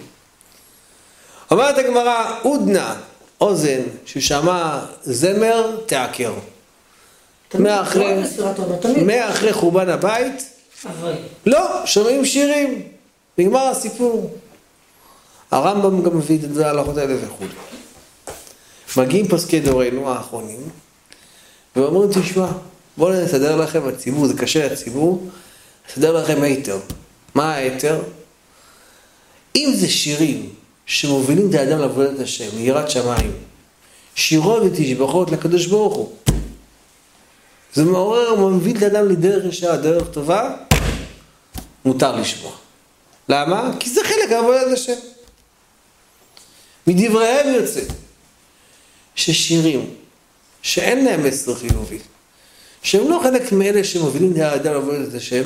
אומרת 1.51 1.77
הגמרא, 1.77 2.35
עודנה, 2.43 2.95
אוזן, 3.41 3.81
ששמע 4.05 4.79
זמר, 5.03 5.77
תעקר. 5.85 6.33
מאחרי- 7.59 8.23
לא. 8.37 9.03
מאחרי 9.05 9.53
חורבן 9.53 9.89
הבית. 9.89 10.50
לא, 11.45 11.85
שומעים 11.85 12.25
שירים. 12.25 12.81
נגמר 13.37 13.67
הסיפור. 13.67 14.37
הרמב"ם 15.51 16.03
גם 16.03 16.17
מביא 16.17 16.37
את 16.37 16.57
ההלכות 16.57 16.97
האלה 16.97 17.15
וכו'. 17.25 17.45
מגיעים 18.97 19.27
פוסקי 19.27 19.59
דורנו 19.59 20.09
האחרונים, 20.09 20.59
ואומרים, 21.75 22.09
תשמע, 22.11 22.47
בואו 22.97 23.13
נסדר 23.13 23.55
לכם, 23.55 23.87
הציבור, 23.87 24.27
זה 24.27 24.33
קשה 24.37 24.67
לציבור, 24.73 25.27
נסדר 25.89 26.23
לכם 26.23 26.41
היתר. 26.41 26.79
מה 27.35 27.53
ההיתר? 27.55 28.01
אם 29.55 29.73
זה 29.75 29.89
שירים 29.89 30.49
שמובילים 30.85 31.49
את 31.49 31.55
האדם 31.55 31.79
לעבודת 31.79 32.19
השם, 32.19 32.57
ליראת 32.57 32.89
שמיים, 32.89 33.31
שירו 34.15 34.59
ותשבחות 34.65 35.31
לקדוש 35.31 35.65
ברוך 35.65 35.95
הוא. 35.95 36.13
זה 37.73 37.83
מעורר, 37.83 38.35
מוביל 38.35 38.77
את 38.77 38.83
האדם 38.83 39.09
לדרך 39.09 39.45
ישרה, 39.45 39.77
דרך 39.77 40.07
טובה, 40.07 40.55
מותר 41.85 42.15
לשמוע. 42.15 42.51
למה? 43.29 43.71
כי 43.79 43.89
זה 43.89 44.01
חלק 44.03 44.31
מעבודת 44.31 44.73
השם. 44.73 44.93
מדבריהם 46.87 47.53
יוצא 47.53 47.81
ששירים 49.15 49.89
שאין 50.61 51.05
להם 51.05 51.23
מסר 51.23 51.55
חיובי, 51.55 51.99
שהם 52.83 53.09
לא 53.09 53.19
חלק 53.23 53.51
מאלה 53.51 53.83
שמובילים 53.83 54.31
את 54.31 54.37
האדם 54.37 54.73
לעבודת 54.73 55.13
השם, 55.13 55.43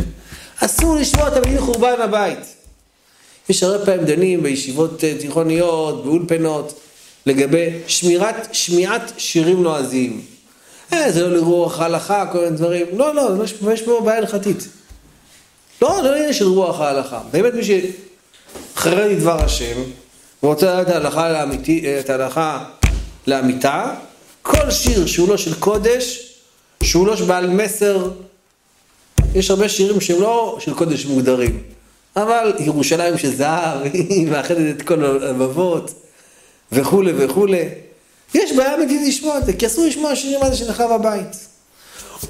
אסור 0.60 0.96
לשמוע 0.96 1.30
אותם 1.30 1.58
חורבן 1.58 2.02
הבית. 2.02 2.40
יש 3.50 3.64
הרבה 3.64 3.86
פעמים 3.86 4.06
דנים 4.06 4.44
בישיבות 4.44 5.04
אה, 5.04 5.14
תיכוניות, 5.20 6.06
באולפנות, 6.06 6.80
לגבי 7.26 7.70
שמירת, 7.88 8.48
שמיעת 8.52 9.12
שירים 9.18 9.64
נועזיים. 9.64 10.22
אה, 10.94 11.12
זה 11.12 11.22
לא 11.22 11.36
לרוח 11.38 11.80
ההלכה, 11.80 12.26
כל 12.32 12.38
מיני 12.38 12.58
דברים. 12.58 12.86
לא, 12.94 13.16
לא, 13.16 13.44
יש 13.74 13.82
פה 13.82 14.02
בעיה 14.06 14.18
הלכתית. 14.18 14.68
לא, 15.82 16.04
לא 16.04 16.16
עניין 16.16 16.34
של 16.34 16.46
רוח 16.46 16.80
ההלכה. 16.80 17.22
באמת 17.32 17.54
מי 17.54 17.62
שחרד 17.64 19.12
לדבר 19.12 19.44
השם, 19.44 19.82
ורוצה 20.44 20.66
לדעת 20.66 20.88
את 20.88 20.94
ההלכה, 20.94 21.30
לאמיתי, 21.30 22.00
את 22.00 22.10
ההלכה 22.10 22.66
לאמיתה, 23.28 23.94
כל 24.42 24.72
שיר 24.72 25.06
שהוא 25.06 25.30
לא 25.30 25.38
של 25.38 25.54
קודש, 25.54 26.36
שהוא 26.84 27.08
לא 27.08 27.16
בעל 27.28 27.50
מסר, 27.50 28.10
יש 29.36 29.50
הרבה 29.50 29.70
שירים 29.70 30.02
שהם 30.02 30.22
לא 30.22 30.58
של 30.60 30.74
קודש 30.74 31.06
מוגדרים, 31.06 31.64
אבל 32.16 32.54
ירושלים 32.60 33.18
של 33.18 33.36
זהב, 33.36 33.80
היא 33.94 34.28
מאחדת 34.28 34.76
את 34.76 34.82
כל 34.82 35.06
הלבבות, 35.06 35.92
וכולי 36.72 37.14
וכולי. 37.18 37.70
יש 38.34 38.54
בעיה 38.54 38.76
אמיתית 38.76 39.02
לשמוע 39.08 39.38
את 39.38 39.46
זה, 39.46 39.54
כי 39.54 39.66
אסור 39.66 39.86
לשמוע 39.86 40.16
שירים 40.16 40.44
האלה 40.44 40.56
של 40.56 40.70
נחרב 40.70 40.92
הבית. 40.92 41.55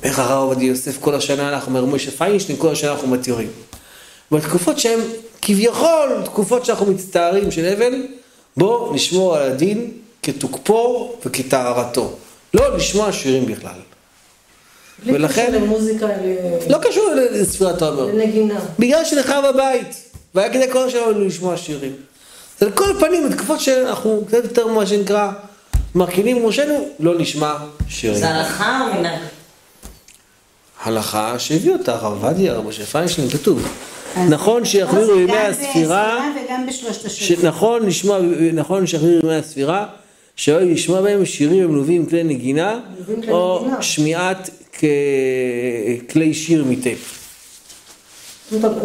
אומר 0.03 0.19
הרב 0.19 0.43
עובדיה 0.43 0.67
יוסף, 0.67 0.97
כל 1.01 1.15
השנה 1.15 1.49
אנחנו, 1.49 1.77
אומר 1.79 1.95
משה 1.95 2.11
פיינשטיין, 2.11 2.57
כל 2.59 2.69
השנה 2.71 2.91
אנחנו 2.91 3.07
מתירים. 3.07 3.47
בתקופות 4.31 4.79
שהן 4.79 4.99
כביכול 5.41 6.21
תקופות 6.25 6.65
שאנחנו 6.65 6.85
מצטערים 6.85 7.51
של 7.51 7.65
אבל, 7.77 7.93
בוא 8.57 8.95
נשמור 8.95 9.35
על 9.37 9.43
הדין 9.51 9.91
כתוקפו 10.23 11.13
וכטהרתו. 11.25 12.13
לא 12.53 12.77
לשמוע 12.77 13.11
שירים 13.11 13.45
בכלל. 13.45 13.71
בלי 15.03 15.13
ולכן- 15.13 15.47
קשר 15.47 15.57
למוזיקה, 15.57 16.05
ל- 16.05 16.71
לא 16.71 16.77
קשור 16.77 17.09
לספירת 17.31 17.81
העומר. 17.81 18.05
לנגינה. 18.05 18.59
בגלל 18.79 19.05
שנחרב 19.05 19.45
הבית, 19.45 19.87
והיה 20.35 20.49
כדי 20.53 20.71
כל 20.71 20.87
השנה 20.87 21.01
לנו 21.01 21.25
לשמוע 21.25 21.57
שירים. 21.57 21.91
אז 22.61 22.67
על 22.67 22.71
כל 22.73 22.93
פנים, 22.99 23.29
בתקופות 23.29 23.59
שאנחנו 23.59 24.23
קצת 24.27 24.43
יותר 24.43 24.67
מה 24.67 24.85
שנקרא 24.85 25.31
מרכינים 25.95 26.45
ראשנו, 26.45 26.87
לא 26.99 27.19
נשמע 27.19 27.55
שירים. 27.89 28.17
זה 28.17 28.29
הלכה 28.29 28.81
או 28.93 28.99
מנהג? 28.99 29.19
הלכה 30.85 31.39
שהביא 31.39 31.73
אותה 31.73 31.95
הרב 31.95 32.23
עובדיה, 32.23 32.53
רב 32.53 32.67
משה 32.67 32.85
פיינשטיין, 32.85 33.29
כתוב. 33.29 33.67
נכון 34.29 34.65
שיחמירו 34.65 35.07
פה 35.07 35.15
זה 35.15 35.21
ימי 35.21 35.37
הספירה. 35.37 36.31
נכון 37.43 37.81
נכון 38.53 38.87
שיחמירו 38.87 39.19
ימי 39.23 39.35
הספירה, 39.35 39.85
שלא 40.35 40.61
לשמוע 40.61 41.01
בהם 41.01 41.25
שירים 41.25 41.63
המלווים 41.63 42.01
עם 42.01 42.07
כלי 42.07 42.23
נגינה, 42.23 42.79
או. 43.29 43.65
שמיעת 43.81 44.49
כלי 46.09 46.33
שיר 46.33 46.65
מטייפ. 46.69 47.19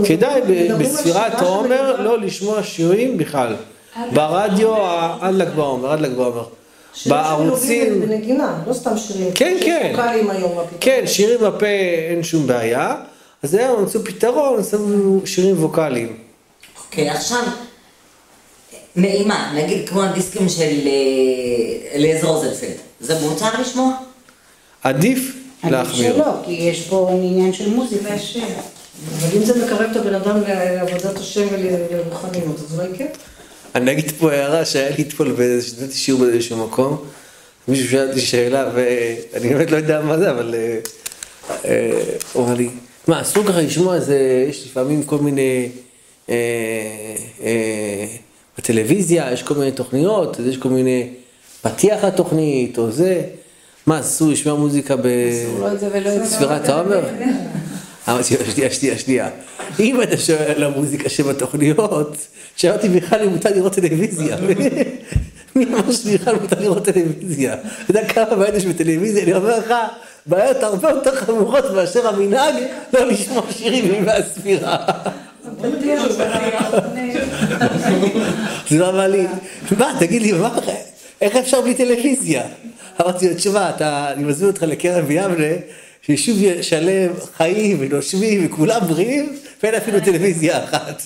כדאי 0.05 0.41
בספירת 0.79 1.35
העומר 1.35 2.03
לא 2.03 2.21
לשמוע 2.21 2.63
שירים 2.63 3.19
בכלל. 3.19 3.55
ברדיו 4.13 4.75
עד 5.21 5.35
ל"ג 5.35 5.49
בעומר, 5.49 5.93
עד 5.93 6.01
ל"ג 6.01 6.15
בעומר. 6.17 6.45
שירים 6.95 7.19
בערוצים, 7.19 8.01
בנגינה, 8.01 8.59
לא 8.67 8.73
סתם 8.73 8.99
שירים. 8.99 9.33
כן, 9.35 9.57
כן. 9.65 9.89
ווקאלים 9.91 10.31
היום, 10.31 10.57
מה 10.57 10.65
פתאום. 10.65 10.81
כן, 10.81 11.03
שירים 11.07 11.41
בפה 11.41 11.67
אין 12.11 12.23
שום 12.23 12.47
בעיה, 12.47 12.95
אז 13.43 13.55
היום 13.55 13.85
מצאו 13.85 14.05
פתרון, 14.05 14.63
שמו 14.65 15.27
שירים 15.27 15.63
ווקאליים. 15.65 16.17
אוקיי, 16.85 17.11
עכשיו, 17.11 17.43
נעימה, 18.97 19.53
נגיד 19.57 19.89
כמו 19.89 20.03
הדיסקים 20.03 20.49
של 20.49 20.63
אה, 20.63 21.95
אליעזר 21.95 22.27
רוזנפלד, 22.27 22.77
זה 23.01 23.21
מותר 23.21 23.61
לשמוע? 23.61 23.93
עדיף 24.83 25.41
עדיף 25.63 25.73
להחמיר. 25.73 26.15
שלא, 26.15 26.33
כי 26.45 26.53
יש 26.53 26.81
פה 26.89 27.11
עניין 27.13 27.53
של 27.53 27.75
מוזיקה. 27.75 28.09
אבל 29.19 29.37
אם 29.37 29.45
זה 29.45 29.65
מקרב 29.65 29.91
את 29.91 29.97
הבן 29.97 30.15
אדם 30.15 30.41
לעבודת 30.49 31.19
השם 31.19 31.47
ולרוחניות, 31.53 32.57
אז 32.59 32.81
אולי 32.81 32.99
כן. 32.99 33.07
אני 33.75 33.93
אגיד 33.93 34.13
פה 34.19 34.33
הערה 34.33 34.65
שהיה 34.65 34.97
לי 34.97 35.03
אתמול 35.03 35.33
באיזשהו 35.33 35.93
שיעור 35.93 36.25
באיזשהו 36.25 36.67
מקום, 36.67 37.05
מישהו 37.69 37.91
שאל 37.91 38.09
אותי 38.09 38.21
שאלה 38.21 38.71
ואני 38.75 39.49
באמת 39.49 39.71
לא 39.71 39.77
יודע 39.77 40.01
מה 40.01 40.19
זה, 40.19 40.31
אבל 40.31 40.55
אה, 40.55 40.79
אה, 41.65 42.03
הוא 42.33 42.45
אמר 42.45 42.55
לי, 42.55 42.69
מה, 43.07 43.21
אסור 43.21 43.45
ככה 43.45 43.61
לשמוע 43.61 43.97
איזה, 43.97 44.47
יש 44.49 44.67
לפעמים 44.67 45.03
כל 45.03 45.19
מיני, 45.19 45.69
אה, 46.29 46.35
בטלוויזיה 48.59 49.33
יש 49.33 49.43
כל 49.43 49.55
מיני 49.55 49.73
תוכניות, 49.73 50.37
יש 50.49 50.57
כל 50.57 50.69
מיני 50.69 51.09
פתיח 51.63 52.05
לתוכנית 52.05 52.79
או 52.79 52.91
זה, 52.91 53.23
מה, 53.87 54.01
אסור 54.01 54.29
לשמוע 54.31 54.55
מוזיקה. 54.55 54.97
בספירת 56.23 56.69
העומר? 56.69 57.05
שנייה, 58.55 58.71
שנייה, 58.71 58.99
שנייה. 58.99 59.29
אם 59.81 60.03
אתה 60.03 60.17
שואל 60.17 60.53
על 60.57 60.63
המוזיקה 60.63 61.09
שבתוכניות, 61.09 62.17
שאלתי 62.57 62.89
בכלל 62.89 63.23
אם 63.23 63.29
מותר 63.29 63.51
לראות 63.55 63.75
טלוויזיה. 63.75 64.37
מי 65.57 65.65
אמר 65.65 65.93
שבכלל 65.93 66.35
מותר 66.35 66.61
לראות 66.61 66.85
טלוויזיה? 66.85 67.55
אתה 67.55 67.91
יודע 67.91 68.05
כמה 68.09 68.37
בעיות 68.37 68.55
יש 68.55 68.67
בטלוויזיה? 68.67 69.23
אני 69.23 69.35
אומר 69.35 69.59
לך, 69.59 69.75
בעיות 70.27 70.63
הרבה 70.63 70.91
יותר 70.91 71.17
חמורות 71.17 71.65
מאשר 71.75 72.09
המנהג 72.09 72.55
לא 72.93 73.07
לשמוע 73.07 73.43
שירים 73.51 73.93
מימי 73.93 74.13
הספירה. 74.13 74.77
אז 78.71 78.77
הוא 78.79 78.89
אמר 78.89 79.09
לי, 79.09 79.27
מה, 79.79 79.93
תגיד 79.99 80.23
לי, 80.23 80.33
מה, 80.33 80.59
איך 81.21 81.37
אפשר 81.37 81.61
בלי 81.61 81.75
טלוויזיה? 81.75 82.43
אמרתי 83.01 83.29
לו, 83.29 83.35
תשמע, 83.35 83.71
אני 84.13 84.25
מזמין 84.25 84.51
אותך 84.51 84.63
לקרן 84.63 85.05
ביבנה, 85.05 85.55
שיישוב 86.17 86.63
שלם, 86.63 87.13
חיים 87.37 87.77
ונושמים 87.81 88.47
וכולם 88.47 88.81
בריאים, 88.89 89.37
ואין 89.63 89.75
אפילו 89.75 90.01
טלוויזיה 90.01 90.65
אחת. 90.65 91.03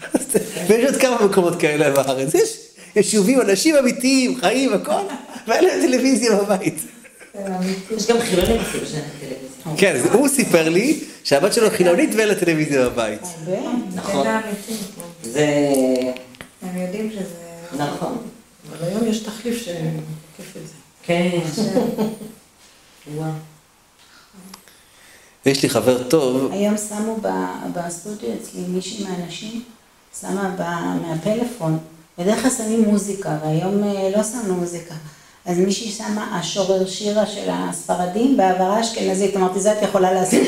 ויש 0.68 0.84
עוד 0.84 0.96
כמה 0.96 1.26
מקומות 1.26 1.60
כאלה 1.60 1.90
בארץ. 1.90 2.34
יש 2.34 2.58
יישובים, 2.96 3.40
אנשים 3.40 3.76
אמיתיים, 3.76 4.40
חיים, 4.40 4.72
הכל, 4.72 5.02
ואין 5.46 5.64
להם 5.64 5.80
טלוויזיה 5.86 6.36
בבית. 6.36 6.74
יש 7.96 8.06
גם 8.06 8.20
חילונים 8.20 8.60
אפילו 8.60 8.86
שאין 8.86 9.02
טלוויזיה. 9.20 9.76
כן, 9.76 10.00
הוא 10.12 10.28
סיפר 10.28 10.68
לי 10.68 11.00
שהבת 11.24 11.52
שלו 11.52 11.70
חילונית 11.70 12.10
ואין 12.14 12.28
לה 12.28 12.34
טלוויזיה 12.34 12.88
בבית. 12.88 13.20
נכון. 13.94 14.26
זה... 15.22 15.46
הם 16.62 16.82
יודעים 16.82 17.10
שזה... 17.10 17.82
נכון. 17.84 18.18
אבל 18.70 18.88
היום 18.88 19.08
יש 19.08 19.18
תחליף 19.18 19.56
שכיף 19.58 20.56
את 20.56 20.66
זה. 20.66 20.74
כן. 21.02 21.38
וואו. 23.14 23.32
יש 25.46 25.62
לי 25.62 25.68
חבר 25.68 26.02
טוב, 26.02 26.52
היום 26.52 26.74
שמו 26.76 27.16
ב- 27.22 27.28
בסטודיו 27.78 28.28
אצלי 28.42 28.60
מישהי 28.68 29.04
מהאנשים, 29.04 29.62
שמה 30.20 30.50
ב- 30.58 30.62
מהפלאפון, 31.06 31.78
בדרך 32.18 32.42
כלל 32.42 32.50
שמים 32.50 32.82
מוזיקה, 32.82 33.36
והיום 33.44 33.84
אה, 33.84 34.10
לא 34.16 34.22
שמנו 34.24 34.54
מוזיקה. 34.54 34.94
אז 35.46 35.58
מישהי 35.58 35.90
שמה 35.90 36.38
השורר 36.38 36.86
שירה 36.86 37.26
של 37.26 37.48
הספרדים 37.52 38.36
בהעברה 38.36 38.80
אשכנזית, 38.80 39.36
אמרתי, 39.36 39.60
זה 39.60 39.72
את 39.72 39.82
יכולה 39.82 40.12
לעשות. 40.12 40.40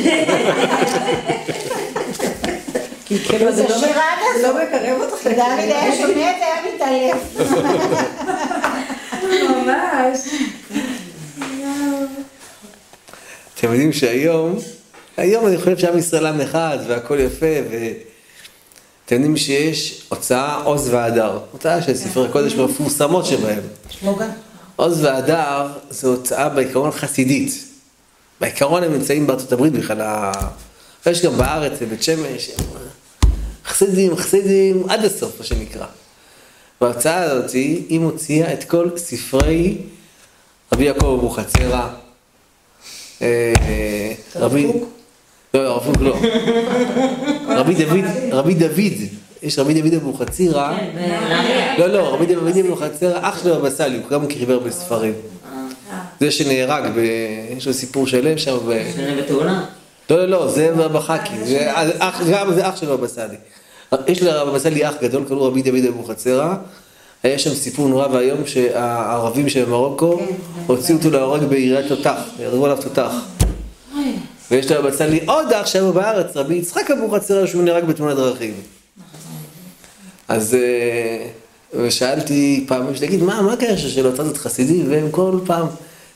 כי 3.06 3.18
כאילו 3.18 3.52
זה 3.52 3.68
לא- 3.68 3.76
לא. 4.42 4.62
מקרב 4.62 5.00
אותך. 5.00 5.26
דוד 5.26 5.38
היה 5.58 5.96
שומע, 5.96 6.14
זה 6.14 6.44
היה 6.44 6.74
מתעלף. 6.74 7.38
ממש. 9.50 10.18
אתם 13.54 13.72
יודעים 13.72 13.92
שהיום, 13.92 14.56
היום 15.16 15.46
אני 15.46 15.58
חושב 15.58 15.78
שעם 15.78 15.98
ישראל 15.98 16.26
עם 16.26 16.40
אחד 16.40 16.78
והכל 16.88 17.18
יפה, 17.20 17.46
ואתם 17.70 17.84
יודעים 19.14 19.36
שיש 19.36 20.02
הוצאה 20.08 20.54
עוז 20.62 20.88
והדר, 20.88 21.38
הוצאה 21.52 21.82
של 21.82 21.94
ספרי 21.94 22.28
קודש 22.32 22.54
מפורסמות 22.54 23.26
שבהם. 23.26 23.60
עוז 24.76 25.04
והדר 25.04 25.66
זו 25.90 26.08
הוצאה 26.08 26.48
בעיקרון 26.48 26.90
חסידית. 26.90 27.64
בעיקרון 28.40 28.82
הם 28.82 28.92
נמצאים 28.92 29.26
בארצות 29.26 29.52
הברית 29.52 29.72
בכלל, 29.72 30.00
ה- 30.00 30.32
יש 31.06 31.22
גם 31.24 31.36
בארץ, 31.38 31.72
בבית 31.82 32.02
שמש, 32.02 32.50
הם 32.58 32.64
חסידים, 33.66 34.16
חסידים 34.16 34.84
עד 34.88 35.04
הסוף, 35.04 35.32
מה 35.40 35.44
שנקרא. 35.46 35.86
וההוצאה 36.80 37.22
הזאת, 37.22 37.50
היא 37.50 38.00
מוציאה 38.00 38.52
את 38.52 38.64
כל 38.64 38.88
ספרי 38.96 39.76
רבי 40.72 40.84
יעקב 40.84 41.16
אבוחצירא, 41.18 41.88
אה, 43.22 43.52
רבי... 44.36 44.66
לא, 45.54 45.60
הרב 45.60 45.84
קוק 45.84 45.96
לא. 46.02 46.16
רבי 47.48 47.74
דוד, 47.74 48.04
רבי 48.32 48.54
דוד, 48.54 48.92
יש 49.42 49.58
רבי 49.58 49.80
דוד 49.82 49.94
אבוחצירא, 49.94 50.72
כן. 50.76 51.74
לא, 51.78 51.86
לא, 51.86 52.14
רבי 52.14 52.26
דוד 52.26 52.56
אבוחצירא, 52.56 53.18
אח 53.22 53.42
שלו 53.42 53.54
הבבא 53.54 53.70
סאלי, 53.70 53.96
הוא 53.96 54.08
גם 54.10 54.24
חיבר 54.38 54.58
בספרים. 54.58 55.12
זה 56.20 56.30
שנהרג, 56.30 56.82
יש 57.56 57.66
לו 57.66 57.72
סיפור 57.74 58.06
שלם 58.06 58.38
שם, 58.38 58.56
שני 58.94 59.16
בתאונה. 59.22 59.64
לא, 60.10 60.16
לא, 60.16 60.26
לא, 60.26 60.48
זה 60.48 60.72
זה 61.44 61.72
אח- 61.98 62.20
גם 62.32 62.54
זה 62.54 62.68
אח 62.68 62.76
שלו 62.76 62.94
הבבא 62.94 63.06
סאלי. 63.06 63.36
יש 64.06 64.22
לרבא 64.22 64.58
סאלי 64.58 64.88
אח 64.88 64.94
גדול, 65.02 65.24
קראו 65.28 65.42
רבי 65.42 65.62
דוד 65.62 65.84
אבוחצירא. 65.88 66.54
היה 67.22 67.38
שם 67.38 67.54
סיפור 67.54 67.88
נורא 67.88 68.06
ואיום 68.12 68.46
שהערבים 68.46 69.48
של 69.48 69.68
מרוקו 69.68 70.20
הוציאו 70.66 70.98
אותו 70.98 71.10
להורג 71.10 71.42
בעיריית 71.44 71.86
תותח, 71.88 72.18
ירדו 72.40 72.64
עליו 72.64 72.78
תותח. 72.82 73.10
ויש 74.50 74.70
לבבא 74.70 74.90
סאלי 74.90 75.20
עוד 75.26 75.52
אח 75.52 75.66
שהיה 75.66 75.92
בארץ, 75.92 76.36
רבי 76.36 76.54
יצחק 76.54 76.90
אבוחצירא, 76.90 77.46
שהוא 77.46 77.62
נהרג 77.62 77.84
בתאונת 77.84 78.16
דרכים. 78.16 78.54
אז 80.28 80.54
אה, 80.54 81.26
ושאלתי 81.74 82.64
פעם, 82.68 82.86
תגיד, 83.00 83.22
מה, 83.22 83.42
מה 83.42 83.52
הקשר 83.52 83.88
של 83.88 84.06
ההוצאה 84.06 84.24
הזאת 84.24 84.36
חסידים, 84.36 84.90
והם 84.90 85.10
כל 85.10 85.38
פעם, 85.46 85.66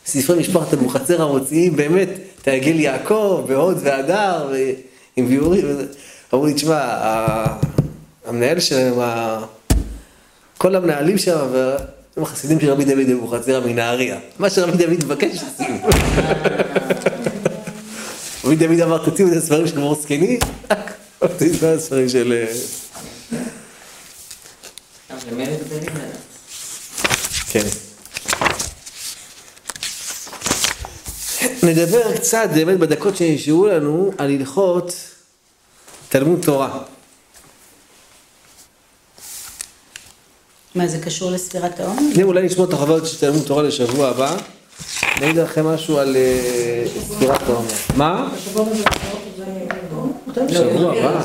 ספרי 0.06 0.38
משפחת 0.38 0.74
אבוחצירא 0.74 1.26
מוציאים 1.26 1.76
באמת 1.76 2.08
את 2.42 2.48
העגל 2.48 2.80
יעקב, 2.80 3.44
בהוד 3.48 3.78
והדר, 3.82 4.52
עם 5.16 5.28
ביאורים. 5.28 5.64
אמרו 6.34 6.46
לי, 6.46 6.54
תשמע, 6.54 6.80
המנהל 8.26 8.60
שלהם, 8.60 8.94
כל 10.58 10.74
המנהלים 10.74 11.18
שם, 11.18 11.46
הם 12.16 12.22
החסידים 12.22 12.60
של 12.60 12.70
רבי 12.70 12.84
דוד 12.84 13.10
אבוחצירא 13.12 13.66
מנהריה. 13.66 14.18
מה 14.38 14.50
שרבי 14.50 14.86
דוד 14.86 15.04
מבקש. 15.04 15.38
רבי 18.48 18.56
דוד 18.56 18.80
אמר, 18.80 19.04
תוציאו 19.04 19.28
את 19.28 19.36
הספרים 19.36 19.66
של 19.66 19.76
גמור 19.76 19.94
זקני, 19.94 20.38
תוציאו 21.18 21.54
את 21.54 21.62
הספרים 21.62 22.08
של... 22.08 22.32
אה. 22.32 22.54
כן. 27.50 27.64
נדבר 31.62 32.16
קצת, 32.16 32.48
באמת 32.54 32.78
בדקות 32.78 33.16
שנשארו 33.16 33.66
לנו, 33.66 34.10
על 34.18 34.30
הלכות 34.30 34.92
תלמוד 36.08 36.40
תורה. 36.44 36.82
מה, 40.74 40.86
זה 40.86 40.98
קשור 40.98 41.30
לספירת 41.30 41.80
העומר? 41.80 42.00
אולי 42.22 42.42
נשמע 42.42 42.64
את 42.64 42.72
החוויות 42.72 43.06
של 43.06 43.18
תלמוד 43.18 43.42
תורה 43.46 43.62
לשבוע 43.62 44.08
הבא. 44.08 44.36
אני 45.16 45.26
אגיד 45.26 45.36
לכם 45.36 45.66
משהו 45.66 45.98
על 45.98 46.16
אה, 46.16 46.84
ספירת 47.08 47.42
העומר. 47.48 47.68
מה? 47.96 48.28
שבוע 50.48 50.92
הבא. 50.92 51.20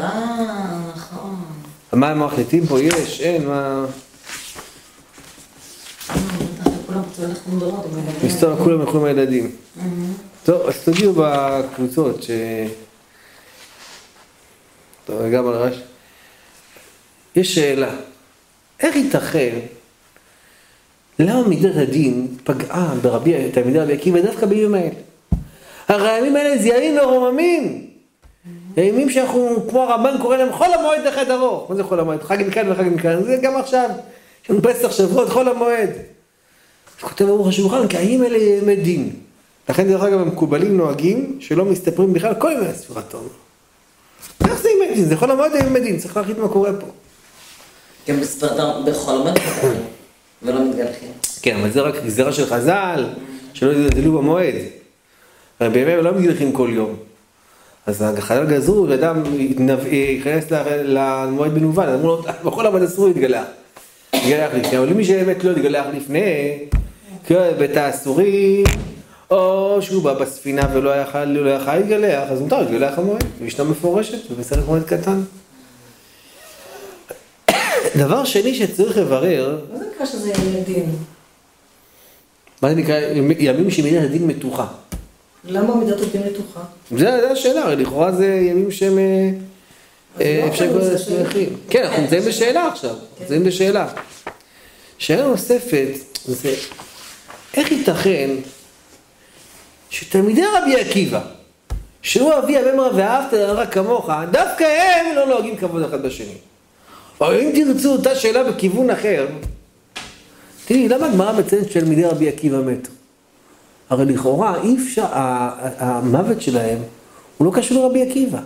אה, 0.00 0.80
נכון. 0.96 1.36
מה 1.92 2.08
הם 2.08 2.22
מחליטים 2.26 2.66
פה? 2.66 2.80
יש? 2.80 3.20
אין? 3.20 3.46
מה? 3.46 3.84
אה. 6.10 6.20
מסתובב 8.24 8.64
כולם 8.64 8.80
ילכו 8.80 8.98
עם 8.98 9.04
הילדים. 9.04 9.50
טוב, 10.44 10.62
אז 10.68 10.74
תודיעו 10.84 11.12
בקבוצות 11.16 12.22
ש... 12.22 12.30
טוב, 15.04 15.22
גם 15.32 15.46
על 15.46 15.54
רש... 15.54 15.76
יש 17.36 17.54
שאלה, 17.54 17.90
איך 18.84 18.96
ייתכן, 18.96 19.58
למה 21.18 21.48
מידת 21.48 21.76
הדין 21.76 22.28
פגעה 22.44 22.94
ברבי, 23.02 23.50
תלמידי 23.50 23.78
רבי 23.78 23.92
עקיבא 23.92 24.20
דווקא 24.20 24.46
בימים 24.46 24.74
האלה? 24.74 24.90
הרי 25.88 26.10
הימים 26.10 26.36
האלה 26.36 26.62
זה 26.62 26.68
ימים 26.68 26.96
מרוממים. 26.96 27.86
הימים 28.76 29.10
שאנחנו, 29.10 29.64
כמו 29.70 29.82
הרמב"ן 29.82 30.18
קורא 30.22 30.36
להם 30.36 30.52
חול 30.52 30.66
המועד 30.78 31.06
אחד 31.06 31.30
ארוך. 31.30 31.70
מה 31.70 31.76
זה 31.76 31.84
חול 31.84 32.00
המועד? 32.00 32.22
חג 32.22 32.38
מכאן 32.46 32.72
וחג 32.72 32.84
מכאן, 32.94 33.22
זה 33.22 33.36
גם 33.42 33.56
עכשיו. 33.56 33.90
יש 34.44 34.50
לנו 34.50 34.62
פסח 34.62 34.92
שבועות, 34.92 35.28
חול 35.28 35.48
המועד. 35.48 35.90
כותב 37.00 37.24
ברוך 37.24 37.48
השולחן, 37.48 37.88
כי 37.88 37.96
הימים 37.96 38.22
האלה 38.22 38.38
ימי 38.38 38.76
דין. 38.76 39.10
לכן 39.68 39.88
דרך 39.88 40.02
אגב 40.02 40.20
המקובלים 40.20 40.76
נוהגים 40.76 41.36
שלא 41.40 41.64
מסתפרים 41.64 42.12
בכלל 42.12 42.34
כל 42.34 42.52
ימי 42.52 42.74
ספירת 42.74 43.10
תום. 43.10 43.28
איך 44.44 44.62
זה 44.62 44.68
ימי 44.70 44.94
דין? 44.94 45.04
זה 45.04 45.16
חול 45.16 45.30
המועד 45.30 45.52
ימי 45.66 45.80
דין, 45.80 45.98
צריך 45.98 46.16
להחליט 46.16 46.38
מה 46.38 46.48
קורה 46.48 46.70
פה. 46.80 46.86
גם 48.08 48.20
בספרדם 48.20 48.84
בכל 48.84 49.12
המועד 49.12 49.38
ולא 50.42 50.64
מתגלחים. 50.68 51.08
כן, 51.42 51.56
אבל 51.56 51.70
זה 51.70 51.80
רק 51.80 51.94
גזירה 52.04 52.32
של 52.32 52.46
חז"ל, 52.46 53.04
שלא 53.54 53.72
יזלזלו 53.72 54.18
במועד. 54.18 54.54
הרי 55.60 55.70
בימים 55.70 56.04
לא 56.04 56.14
מתגלחים 56.14 56.52
כל 56.52 56.68
יום. 56.72 56.96
אז 57.86 58.04
חז"ל 58.18 58.46
גזרו, 58.46 58.86
ואדם 58.88 59.22
ייכנס 59.90 60.44
למועד 60.84 61.54
בנובן, 61.54 61.88
אמרו 61.88 62.06
לו, 62.06 62.22
בכל 62.44 62.66
המועד 62.66 62.82
אסור 62.82 63.08
להתגלח. 63.08 63.44
להתגלח 64.14 64.50
לפני, 64.54 64.78
אבל 64.78 64.88
למי 64.88 65.04
שבאמת 65.04 65.44
לא 65.44 65.50
התגלח 65.50 65.86
לפני, 65.96 66.58
בית 67.30 67.76
האסורים, 67.76 68.64
או 69.30 69.78
שהוא 69.80 70.02
בא 70.02 70.14
בספינה 70.14 70.62
ולא 70.74 70.90
יכל 71.00 71.24
לא 71.24 71.74
להתגלח, 71.74 72.30
אז 72.30 72.40
מותר 72.40 72.60
להתגלח 72.60 72.98
המועד, 72.98 73.24
משנה 73.40 73.64
מפורשת, 73.64 74.30
ובסרט 74.30 74.66
מועד 74.66 74.82
קטן. 74.82 75.20
דבר 77.96 78.24
שני 78.24 78.54
שצריך 78.54 78.96
לברר, 78.96 79.60
מה 79.72 79.78
זה 79.78 79.84
נקרא 79.94 80.06
שזה 80.06 80.30
ימי 80.30 80.60
דין? 80.60 80.96
מה 82.62 82.68
זה 82.68 82.74
נקרא, 82.74 83.00
ימים 83.38 83.70
שמידת 83.70 84.04
הדין 84.04 84.26
מתוחה. 84.26 84.66
למה 85.44 85.74
מידת 85.74 86.00
הדין 86.00 86.22
מתוחה? 86.26 86.60
זה 86.90 87.30
השאלה, 87.30 87.62
הרי 87.62 87.76
לכאורה 87.76 88.12
זה 88.12 88.26
ימים 88.26 88.70
שהם... 88.70 88.98
אה, 88.98 89.30
אה, 90.20 90.40
לא 90.42 90.48
אפשר 90.48 90.64
אבל 90.64 90.74
לקרוא 90.74 90.84
זה 90.84 90.94
לזה. 90.94 91.04
שמחים. 91.04 91.56
כן, 91.70 91.82
אנחנו 91.84 92.02
נמצאים 92.02 92.22
בשאלה 92.24 92.68
עכשיו, 92.68 92.94
נמצאים 93.20 93.44
בשאלה. 93.44 93.86
שאלה 94.98 95.26
נוספת, 95.26 95.88
זה 96.24 96.54
איך 97.54 97.72
ייתכן 97.72 98.30
שתלמידי 99.90 100.42
רבי 100.54 100.80
עקיבא, 100.80 101.20
שהוא 102.02 102.32
אבי 102.38 102.58
הבמרה 102.58 102.90
ואהבת 102.94 103.32
לרע 103.32 103.66
כמוך, 103.66 104.10
דווקא 104.30 104.64
הם 104.64 105.16
לא 105.16 105.26
נוהגים 105.26 105.56
כבוד 105.56 105.82
אחד 105.82 106.02
בשני. 106.02 106.34
או 107.20 107.32
אם 107.32 107.50
תרצו 107.54 107.92
אותה 107.92 108.14
שאלה 108.14 108.44
בכיוון 108.44 108.90
אחר, 108.90 109.26
תראי, 110.66 110.88
למה 110.88 111.06
הגמרא 111.06 111.32
מציינת 111.32 111.70
שתלמידי 111.70 112.04
רבי 112.04 112.28
עקיבא 112.28 112.62
מתו? 112.62 112.90
הרי 113.90 114.04
לכאורה 114.04 114.62
אי 114.62 114.76
אפשר, 114.76 115.04
המוות 115.78 116.42
שלהם 116.42 116.78
הוא 117.38 117.46
לא 117.46 117.52
קשור 117.54 117.82
לרבי 117.82 118.02
עקיבא. 118.02 118.38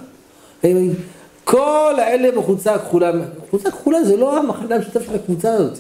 כל 1.45 1.95
האלה 1.99 2.33
בחולצה 2.33 2.75
הכחולה, 2.75 3.12
חולצה 3.51 3.71
כחולה 3.71 4.05
זה 4.05 4.16
לא 4.16 4.39
המחנה 4.39 4.75
המשותף 4.75 5.07
של 5.07 5.14
הקבוצה 5.14 5.53
הזאת. 5.53 5.79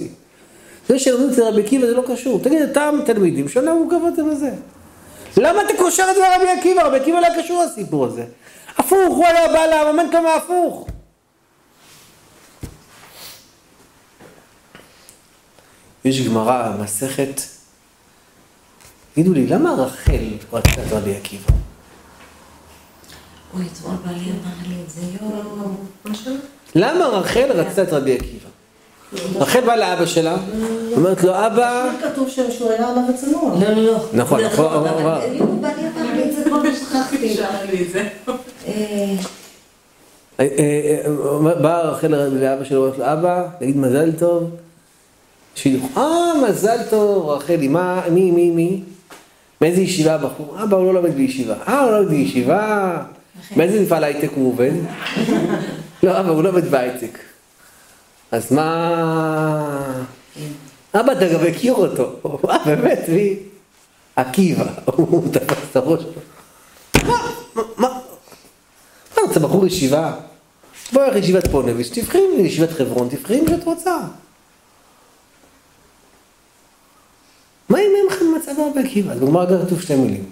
זה 0.88 0.98
שלומדים 0.98 1.30
אצל 1.30 1.42
רבי 1.42 1.62
עקיבא 1.62 1.86
זה 1.86 1.94
לא 1.94 2.02
קשור. 2.08 2.40
תגיד, 2.42 2.68
אותם 2.68 2.98
תלמידים 3.04 3.48
שלא 3.48 3.62
נהגו 3.62 3.88
כבוד 3.90 4.14
זה 4.16 4.22
בזה. 4.22 4.50
למה 5.36 5.62
אתה 5.62 5.72
קושר 5.78 6.04
את 6.10 6.16
זה 6.16 6.20
לרבי 6.20 6.50
עקיבא? 6.50 6.82
רבי 6.82 6.96
עקיבא 6.96 7.20
לא 7.20 7.42
קשור 7.42 7.64
לסיפור 7.64 8.06
הזה. 8.06 8.24
הפוך, 8.78 9.16
הוא 9.16 9.26
היה 9.26 9.48
בא 9.48 9.66
למומנטום 9.66 10.26
ההפוך. 10.26 10.88
יש 16.08 16.26
גמרא, 16.26 16.72
מסכת, 16.80 17.40
תגידו 19.14 19.32
לי, 19.32 19.46
למה 19.46 19.72
רחל 19.72 20.24
רצתה 20.52 20.82
את 20.82 20.92
רבי 20.92 21.16
עקיבא? 21.16 21.52
אוי, 23.54 23.64
אתמול 23.72 23.96
בעלי 24.04 24.20
אמר 24.20 24.68
לי 24.68 24.74
את 24.84 24.90
זה, 24.90 25.00
יואו. 25.20 25.70
למה 26.74 27.04
רחל 27.06 27.52
רצתה 27.52 27.82
את 27.82 27.92
רבי 27.92 28.14
עקיבא? 28.14 28.48
רחל 29.34 29.60
באה 29.60 29.76
לאבא 29.76 30.06
שלה, 30.06 30.36
אומרת 30.96 31.24
לו, 31.24 31.46
אבא... 31.46 31.90
כתוב 32.02 32.28
שם 32.28 32.50
שהוא 32.50 32.70
היה 32.70 32.88
עליו 32.88 33.02
וצנוע. 33.14 33.54
לא, 33.60 33.70
לא, 33.70 33.82
לא. 33.82 33.98
נכון, 34.12 34.40
נכון, 34.40 34.86
אה, 40.40 41.02
באה 41.62 41.80
רחל 41.80 42.08
לאבא 42.08 42.64
שלו, 42.64 42.84
אומרת 42.84 42.98
לו, 42.98 43.12
אבא, 43.12 43.46
תגיד 43.58 43.76
מזל 43.76 44.12
טוב. 44.18 44.50
שהיא, 45.58 45.80
אה, 45.96 46.32
מזל 46.48 46.78
טוב, 46.90 47.28
רחלי, 47.28 47.68
מה, 47.68 48.02
מי, 48.10 48.30
מי, 48.30 48.50
מי? 48.50 48.82
מאיזה 49.60 49.80
ישיבה 49.80 50.14
הבחור? 50.14 50.62
אבא, 50.62 50.76
הוא 50.76 50.86
לא 50.86 50.94
לומד 50.94 51.14
בישיבה. 51.14 51.54
אה, 51.68 51.80
הוא 51.80 51.90
לא 51.90 51.98
לומד 51.98 52.10
בישיבה? 52.10 53.02
מאיזה 53.56 53.82
מפעל 53.82 54.04
הייטק 54.04 54.30
הוא 54.34 54.48
עובד? 54.48 54.70
לא, 56.02 56.20
אבא, 56.20 56.28
הוא 56.28 56.42
לא 56.42 56.48
עובד 56.48 56.70
בהייטק. 56.70 57.18
אז 58.32 58.52
מה... 58.52 60.02
אבא, 60.94 61.12
אתה 61.12 61.28
גם 61.28 61.44
מכיר 61.44 61.74
אותו. 61.74 62.20
אה, 62.50 62.64
באמת, 62.64 63.08
מי? 63.08 63.36
עקיבא. 64.16 64.64
הוא 64.96 65.32
תפס 65.32 65.56
את 65.70 65.76
הראש 65.76 66.02
שלו. 66.02 66.12
מה? 67.06 67.32
מה? 67.54 67.62
מה? 67.76 67.88
מה, 69.16 69.32
אתה 69.32 69.40
בחור 69.40 69.66
ישיבה? 69.66 70.14
בואי 70.92 71.10
לך 71.10 71.16
ישיבת 71.16 71.46
פונביץ', 71.50 71.90
תבחרי 71.92 72.22
מישיבת 72.42 72.70
חברון, 72.70 73.08
תבחרי 73.08 73.40
אם 73.40 73.44
שאת 73.48 73.64
רוצה. 73.64 73.98
מה 77.68 77.78
אם 78.50 78.56
אין 78.56 78.56
לכם 78.56 78.62
מצב 78.62 78.78
הרבה 78.78 78.80
עקיבא? 78.80 79.12
אז 79.12 79.20
בגמרא 79.20 79.44
גם 79.44 79.66
כתוב 79.66 79.80
שתי 79.80 79.94
מילים. 79.94 80.30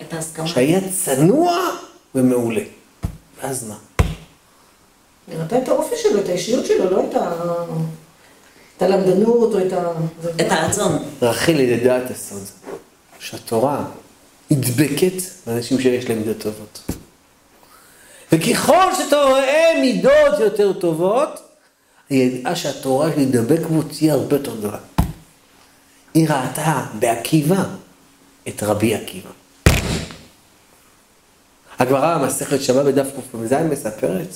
את 0.00 0.12
ההסכמה. 0.12 0.46
שהיה 0.46 0.80
צנוע 1.04 1.58
ומעולה. 2.14 2.62
ואז 3.42 3.68
מה? 3.68 3.76
נראתה 5.28 5.58
את 5.58 5.68
האופי 5.68 5.94
שלו, 5.96 6.20
את 6.20 6.28
האישיות 6.28 6.66
שלו, 6.66 6.90
לא 6.90 7.04
את 7.10 7.14
ה... 7.14 7.32
את 8.76 8.82
הלמדנות 8.82 9.54
או 9.54 9.58
את 9.66 9.72
ה... 9.72 9.92
את 10.40 10.46
הרצון. 10.52 10.98
רחל 11.22 11.60
ידעה 11.60 12.04
את 12.04 12.10
הסוד, 12.10 12.42
שהתורה 13.18 13.84
נדבקת 14.50 15.22
באנשים 15.46 15.80
שיש 15.80 16.08
להם 16.08 16.18
מידות 16.18 16.38
טובות. 16.38 16.82
וככל 18.32 18.94
שאתה 18.98 19.22
רואה 19.22 19.80
מידות 19.80 20.38
יותר 20.40 20.72
טובות, 20.72 21.40
היא 22.10 22.22
ידעה 22.22 22.56
שהתורה 22.56 23.10
שתדבק 23.10 23.66
בו 23.66 23.82
תהיה 23.82 24.14
הרבה 24.14 24.36
יותר 24.36 24.56
גדולה. 24.56 24.78
היא 26.14 26.28
ראתה 26.28 26.84
בעקיבא 26.98 27.64
את 28.48 28.62
רבי 28.62 28.94
עקיבא. 28.94 29.30
הגמרא 31.78 32.18
במסכת 32.18 32.62
שבה 32.62 32.84
בדף 32.84 33.06
קפ"ז 33.06 33.52
מספרת 33.52 34.28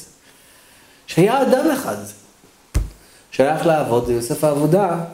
שהיה 1.06 1.42
אדם 1.42 1.70
אחד 1.70 1.96
שהלך 3.30 3.66
לעבוד, 3.66 4.08
ויוסף 4.08 4.44
העבודה 4.44 5.04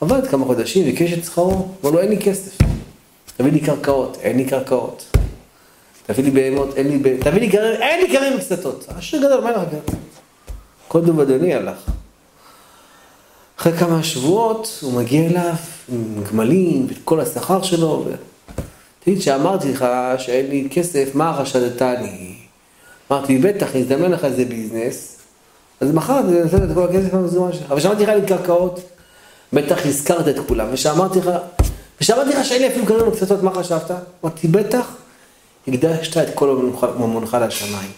עבד 0.00 0.26
כמה 0.26 0.46
חודשים, 0.46 0.84
ביקש 0.84 1.12
את 1.12 1.24
שכרו, 1.24 1.68
אמר 1.82 1.90
לו 1.90 2.00
אין 2.00 2.08
לי 2.08 2.18
כסף, 2.18 2.58
תביא 3.36 3.52
לי 3.52 3.60
קרקעות, 3.60 4.18
אין 4.20 4.36
לי 4.36 4.44
קרקעות, 4.44 5.16
תביא 6.06 6.24
לי 6.24 6.30
בהמות, 6.30 6.76
אין 6.76 6.88
לי 6.88 6.98
בהמות, 6.98 7.24
תביא 7.24 7.40
לי 7.40 7.46
גרעין, 7.46 7.82
אין 7.82 8.00
לי 8.00 8.12
גרעין 8.12 8.36
וקסתות, 8.36 8.84
עשיר 8.88 9.20
גדול, 9.20 9.40
מה 9.40 9.50
לך? 9.50 9.62
כל 10.88 11.00
דוב 11.00 11.20
אדוני 11.20 11.54
הלך. 11.54 11.76
אחרי 13.58 13.72
כמה 13.72 14.02
שבועות 14.02 14.78
הוא 14.82 14.92
מגיע 14.92 15.26
אליו 15.26 15.54
גמלים 16.30 16.86
ואת 16.88 16.96
כל 17.04 17.20
השכר 17.20 17.62
שלו. 17.62 18.04
ו... 18.06 18.14
תגיד, 19.04 19.22
שאמרתי 19.22 19.72
לך 19.72 19.86
שאין 20.18 20.46
לי 20.46 20.68
כסף, 20.70 21.14
מה 21.14 21.38
חשדתני? 21.40 22.34
אמרתי, 23.10 23.38
בטח, 23.38 23.76
נזדמן 23.76 24.10
לך 24.10 24.24
איזה 24.24 24.44
ביזנס, 24.44 25.18
אז 25.80 25.90
מחר 25.90 26.20
אתה 26.20 26.28
נותן 26.28 26.70
את 26.70 26.74
כל 26.74 26.84
הכסף 26.84 27.14
המזומן 27.14 27.52
שלך. 27.52 27.70
ושמעתי 27.76 28.02
לך 28.02 28.08
על 28.08 28.26
קרקעות, 28.26 28.80
בטח 29.52 29.86
הזכרת 29.86 30.28
את 30.28 30.36
כולם. 30.48 30.66
ושאמרתי 30.72 31.18
לך, 31.18 31.30
ושאמרתי 32.00 32.30
לך 32.30 32.44
שאין 32.44 32.62
לי 32.62 32.68
אפילו 32.68 32.86
גרעין 32.86 33.08
וקצתות, 33.08 33.42
מה 33.42 33.54
חשבת? 33.54 33.90
אמרתי, 34.24 34.48
בטח, 34.48 34.96
הקדשת 35.68 36.16
את 36.16 36.34
כל 36.34 36.70
ממונך 36.98 37.36
לשמיים. 37.46 37.90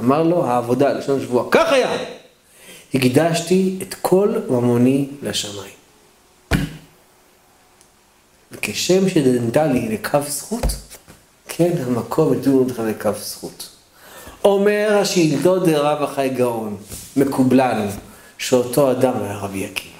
אמר 0.00 0.22
לו, 0.22 0.46
העבודה, 0.46 0.92
לשון 0.92 1.20
שבוע, 1.20 1.44
כך 1.50 1.72
היה. 1.72 1.98
הקדשתי 2.94 3.78
את 3.82 3.94
כל 4.02 4.28
ממוני 4.48 5.08
לשמיים. 5.22 5.76
וכשם 8.52 9.08
שדנתה 9.08 9.66
לי 9.66 9.88
לקו 9.88 10.18
זכות, 10.28 10.66
כן 11.48 11.72
המקום 11.86 12.34
ידונו 12.34 12.58
אותך 12.58 12.78
לקו 12.78 13.10
זכות. 13.20 13.68
אומר 14.44 14.98
השאילתו 15.00 15.58
דרב 15.58 16.02
החי 16.02 16.30
גאון, 16.36 16.76
מקובלן, 17.16 17.88
שאותו 18.38 18.90
אדם 18.90 19.12
היה 19.22 19.36
רבי 19.36 19.64
עקיבא. 19.64 19.96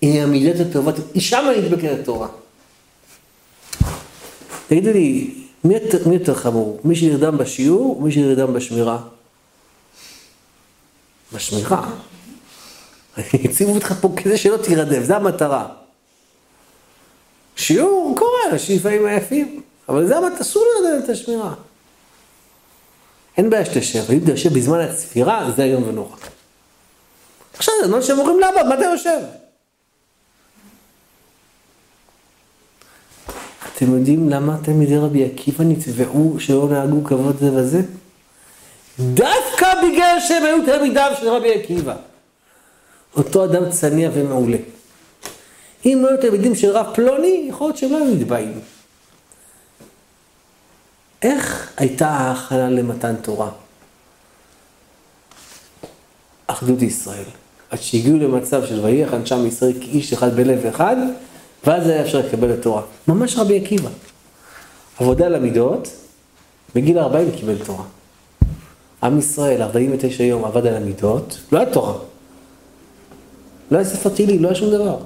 היא 0.00 0.22
המידת 0.22 0.60
הטובה, 0.60 0.92
שם 1.18 1.44
נדבקת 1.58 1.98
התורה. 2.00 2.28
תגידו 4.68 4.92
לי, 4.92 5.34
מי 5.64 5.74
יותר, 6.12 6.34
חמור? 6.34 6.80
מי 6.84 6.96
שנרדם 6.96 7.38
בשיעור 7.38 7.96
או 7.96 8.00
מי 8.00 8.12
שנרדם 8.12 8.52
בשמירה? 8.52 8.98
בשמירה. 11.32 11.90
הציבו 13.44 13.74
אותך 13.74 13.94
פה 14.00 14.12
כדי 14.16 14.38
שלא 14.38 14.56
תירדם, 14.56 15.02
זו 15.02 15.14
המטרה. 15.14 15.68
שיעור 17.62 18.14
קורה, 18.18 18.40
אנשים 18.52 18.76
לפעמים 18.76 19.06
עייפים, 19.06 19.62
אבל 19.88 20.06
זה 20.06 20.16
המטרה, 20.16 20.40
אסור 20.40 20.64
לרדם 20.64 21.04
את 21.04 21.08
השמירה. 21.08 21.54
אין 23.36 23.50
בעיה 23.50 23.64
שתשב, 23.64 24.10
אם 24.12 24.20
אתה 24.24 24.30
יושב 24.30 24.54
בזמן 24.54 24.80
הצפירה, 24.80 25.50
זה 25.56 25.62
איום 25.64 25.88
ונורא. 25.88 26.16
עכשיו 27.54 27.74
זה 27.82 27.88
זמן 27.88 28.02
שהם 28.02 28.18
אומרים 28.18 28.40
לעבוד, 28.40 28.66
מה 28.66 28.74
אתה 28.74 28.84
יושב? 28.84 29.18
אתם 33.76 33.94
יודעים 33.94 34.28
למה 34.28 34.56
תלמידי 34.64 34.96
רבי 34.96 35.24
עקיבא 35.24 35.64
נתבעו 35.64 36.36
שלא 36.38 36.68
נהגו 36.70 37.04
כבוד 37.04 37.36
זה 37.38 37.52
וזה? 37.52 37.80
דווקא 38.98 39.74
בגלל 39.82 40.16
שהם 40.20 40.44
היו 40.44 40.66
תלמידיו 40.66 41.12
של 41.20 41.28
רבי 41.28 41.54
עקיבא. 41.54 41.96
אותו 43.16 43.44
אדם 43.44 43.70
צניע 43.70 44.10
ומעולה. 44.14 44.56
אם 45.86 45.98
לא 46.02 46.08
היו 46.08 46.20
תלמידים 46.20 46.54
של 46.54 46.70
רב 46.70 46.86
פלוני, 46.94 47.46
יכול 47.48 47.66
להיות 47.66 47.76
שהם 47.76 47.92
לא 47.92 47.96
היו 47.96 48.14
נתבעים. 48.14 48.60
איך 51.22 51.72
הייתה 51.76 52.08
ההכנה 52.08 52.70
למתן 52.70 53.14
תורה? 53.22 53.50
אחדות 56.46 56.82
ישראל. 56.82 57.24
עד 57.70 57.82
שהגיעו 57.82 58.18
למצב 58.18 58.66
של 58.66 58.80
ויהי 58.80 59.04
שם 59.24 59.46
ישראל 59.46 59.72
כאיש 59.80 60.12
אחד 60.12 60.36
בלב 60.36 60.66
אחד, 60.66 60.96
ואז 61.66 61.86
היה 61.86 62.02
אפשר 62.02 62.18
לקבל 62.18 62.54
את 62.54 62.58
התורה. 62.58 62.82
ממש 63.08 63.36
רבי 63.36 63.60
עקיבא. 63.60 63.90
עבודה 65.00 65.26
על 65.26 65.34
המידות, 65.34 65.88
בגיל 66.74 66.98
40 66.98 67.30
קיבל 67.30 67.56
תורה. 67.64 67.84
עם 69.02 69.18
ישראל, 69.18 69.62
49 69.62 70.24
יום 70.24 70.44
עבד 70.44 70.66
על 70.66 70.76
המידות, 70.76 71.38
לא 71.52 71.58
היה 71.58 71.72
תורה. 71.72 71.94
לא 73.70 73.76
היה 73.76 73.86
ספר 73.86 74.08
תהילים, 74.08 74.42
לא 74.42 74.48
היה 74.48 74.54
שום 74.54 74.70
דבר. 74.70 74.98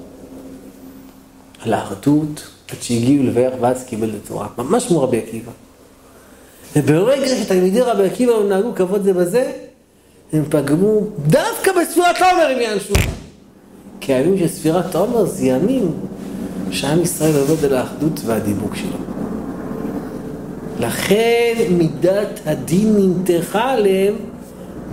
על 1.66 1.74
האחדות, 1.74 2.48
עד 2.70 2.82
שהגיעו 2.82 3.24
לביח 3.24 3.52
ואז 3.60 3.84
קיבל 3.84 4.10
את 4.10 4.14
התורה. 4.24 4.46
ממש 4.58 4.86
כמו 4.86 5.02
רבי 5.02 5.18
עקיבא. 5.18 5.52
וברגע 6.76 7.26
שתלמידי 7.28 7.80
רבי 7.80 8.06
עקיבא 8.06 8.32
נהגו 8.48 8.74
כבוד 8.74 9.02
זה 9.02 9.12
בזה, 9.12 9.52
הם 10.32 10.44
פגמו 10.50 11.00
דווקא 11.26 11.70
בספירת 11.80 12.20
העומר 12.20 12.48
עם 12.48 12.60
יען 12.60 12.80
שובה. 12.80 13.00
כי 14.00 14.14
הימים 14.14 14.38
של 14.38 14.48
ספירת 14.48 14.94
העומר 14.94 15.24
זה 15.24 15.46
ימים 15.46 15.92
שעם 16.70 17.02
ישראל 17.02 17.32
עובד 17.36 17.64
על 17.64 17.74
האחדות 17.74 18.20
והדיבוק 18.24 18.76
שלו. 18.76 18.98
לכן 20.80 21.54
מידת 21.70 22.40
הדין 22.46 22.96
נמתחה 22.96 23.70
עליהם 23.70 24.14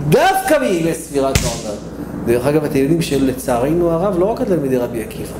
דווקא 0.08 0.58
בימי 0.58 0.94
ספירת 0.94 1.38
העומר. 1.44 1.78
דרך 2.26 2.46
אגב, 2.46 2.64
אתם 2.64 2.78
יודעים 2.78 3.02
שלצערנו 3.02 3.90
הרב, 3.90 4.18
לא 4.18 4.24
רק 4.24 4.40
התלמידי 4.40 4.76
רבי 4.76 5.02
עקיבא. 5.02 5.32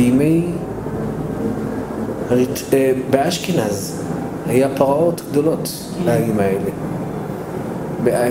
בימי... 0.00 0.44
אה, 2.72 2.92
באשכנז 3.10 4.02
היה 4.46 4.68
פרעות 4.76 5.20
גדולות 5.30 5.68
בימים 6.04 6.38
האלה. 6.40 6.70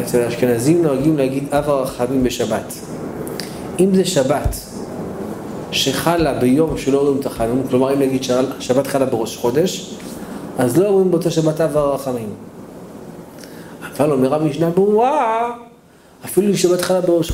אצל 0.02 0.22
האשכנזים 0.22 0.84
נוהגים 0.84 1.18
להגיד 1.18 1.44
אב 1.54 1.70
הרחמים 1.70 2.24
בשבת. 2.24 2.74
אם 3.80 3.96
זה 3.96 4.06
שבת 4.06 4.56
שחלה 5.72 6.34
ביום 6.34 6.78
שלא 6.78 7.02
רואים 7.02 7.20
את 7.20 7.26
החלום, 7.26 7.62
כלומר 7.70 7.94
אם 7.94 8.00
נגיד 8.00 8.24
שבת 8.60 8.88
חלה 8.88 9.06
בראש 9.06 9.38
חודש, 9.38 9.96
אז 10.58 10.78
לא 10.78 10.88
אומרים 10.88 11.12
באותה 11.12 11.32
שבת 11.32 11.62
אב 11.62 11.78
הרחמים. 11.78 12.30
אבל 13.98 14.12
אומר 14.12 14.36
המשנה 14.36 14.70
ברורה, 14.70 15.52
אפילו 16.26 16.58
שבת 16.58 16.82
חלה 16.82 17.02
בראש 17.02 17.32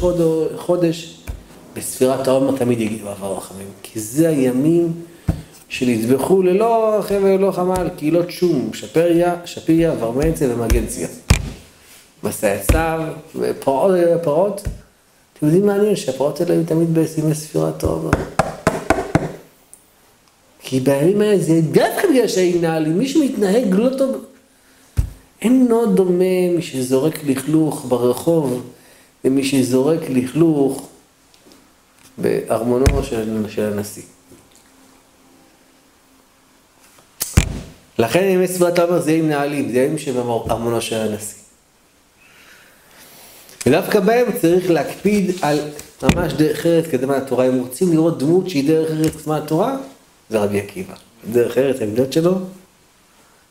חודש, 0.57 1.24
בספירת 1.75 2.27
העומר 2.27 2.57
תמיד 2.57 2.81
יגידו 2.81 3.11
אב 3.11 3.23
הרחמים, 3.23 3.67
כי 3.83 3.99
זה 3.99 4.29
הימים 4.29 4.93
שנטבחו 5.69 6.41
ללא 6.41 6.99
חבל 7.01 7.23
וללא 7.23 7.51
חמל, 7.51 7.89
קהילות 7.97 8.31
שום, 8.31 8.69
שפריה, 8.73 9.35
שפיה, 9.45 9.93
ורמנציה 9.99 10.49
ומגנציה. 10.53 11.07
מסעי 12.23 12.59
צו 12.71 12.77
ופרעות, 13.35 13.95
פרעות. 14.23 14.61
אתם 15.33 15.45
יודעים 15.45 15.65
מעניין 15.65 15.95
שהפרעות 15.95 16.41
האלה 16.41 16.53
היו 16.53 16.63
תמיד 16.65 16.93
בסימי 16.93 17.35
ספירת 17.35 17.83
העומר. 17.83 18.11
כי 20.59 20.79
בימים 20.79 21.21
האלה 21.21 21.37
זה 21.37 21.61
דווקא 21.61 22.07
בגלל 22.11 22.27
שההתנהלים, 22.27 22.97
מי 22.97 23.07
שמתנהג 23.07 23.73
לא 23.73 23.89
טוב, 23.97 24.25
אינו 25.41 25.85
דומה 25.85 26.49
מי 26.55 26.61
שזורק 26.61 27.23
לכלוך 27.23 27.85
ברחוב 27.87 28.61
למי 29.25 29.43
שזורק 29.43 29.99
לכלוך 30.09 30.89
בארמונו 32.17 33.03
של, 33.03 33.45
של 33.49 33.73
הנשיא. 33.73 34.03
לכן 37.99 38.23
ימי 38.23 38.47
סביבת 38.47 38.79
העומר 38.79 39.01
זה 39.01 39.11
ימים 39.11 39.29
נעלים, 39.29 39.71
זה 39.71 39.79
ימים 39.79 39.97
שבארמונו 39.97 40.81
של 40.81 40.95
הנשיא. 40.95 41.39
ודווקא 43.65 43.99
בהם 43.99 44.25
צריך 44.41 44.69
להקפיד 44.69 45.31
על 45.41 45.59
ממש 46.03 46.33
דרך 46.33 46.65
ארץ 46.65 46.85
קדמת 46.85 47.23
התורה. 47.23 47.47
אם 47.47 47.59
רוצים 47.59 47.93
לראות 47.93 48.19
דמות 48.19 48.49
שהיא 48.49 48.67
דרך 48.67 48.91
ארץ 48.91 49.15
קדמת 49.23 49.43
התורה, 49.43 49.77
זה 50.29 50.39
רבי 50.39 50.59
עקיבא. 50.59 50.93
דרך 51.31 51.57
ארץ 51.57 51.81
העמדות 51.81 52.13
שלו, 52.13 52.35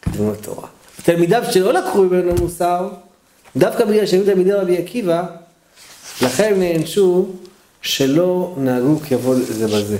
קדמת 0.01 0.39
התורה. 0.39 0.69
תלמידיו 1.03 1.43
שלא 1.51 1.73
לקחו 1.73 2.03
ממנו 2.03 2.35
מוסר, 2.41 2.89
דווקא 3.57 3.85
בגלל 3.85 4.07
שהיו 4.07 4.25
תלמידי 4.25 4.53
רבי 4.53 4.79
עקיבא, 4.79 5.23
לכן 6.23 6.59
נענשו 6.59 7.27
שלא 7.85 8.55
נהגו 8.57 9.01
כבוד 9.09 9.39
זה 9.49 9.66
בזה. 9.66 9.97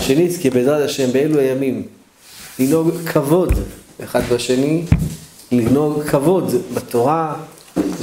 שנית, 0.00 0.36
כי 0.40 0.50
בעזרת 0.50 0.84
השם 0.84 1.12
באלו 1.12 1.38
הימים 1.38 1.82
לנהוג 2.58 2.90
כבוד 3.06 3.52
אחד 4.04 4.20
בשני, 4.32 4.84
לנהוג 5.52 6.02
כבוד 6.02 6.54
בתורה, 6.74 7.34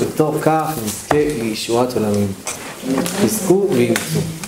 בתור 0.01 0.41
כך 0.41 0.69
נזכה 0.85 1.17
לישועת 1.41 1.93
עולמים. 1.93 2.31
תזכו 3.25 3.67
וימצאו. 3.71 4.42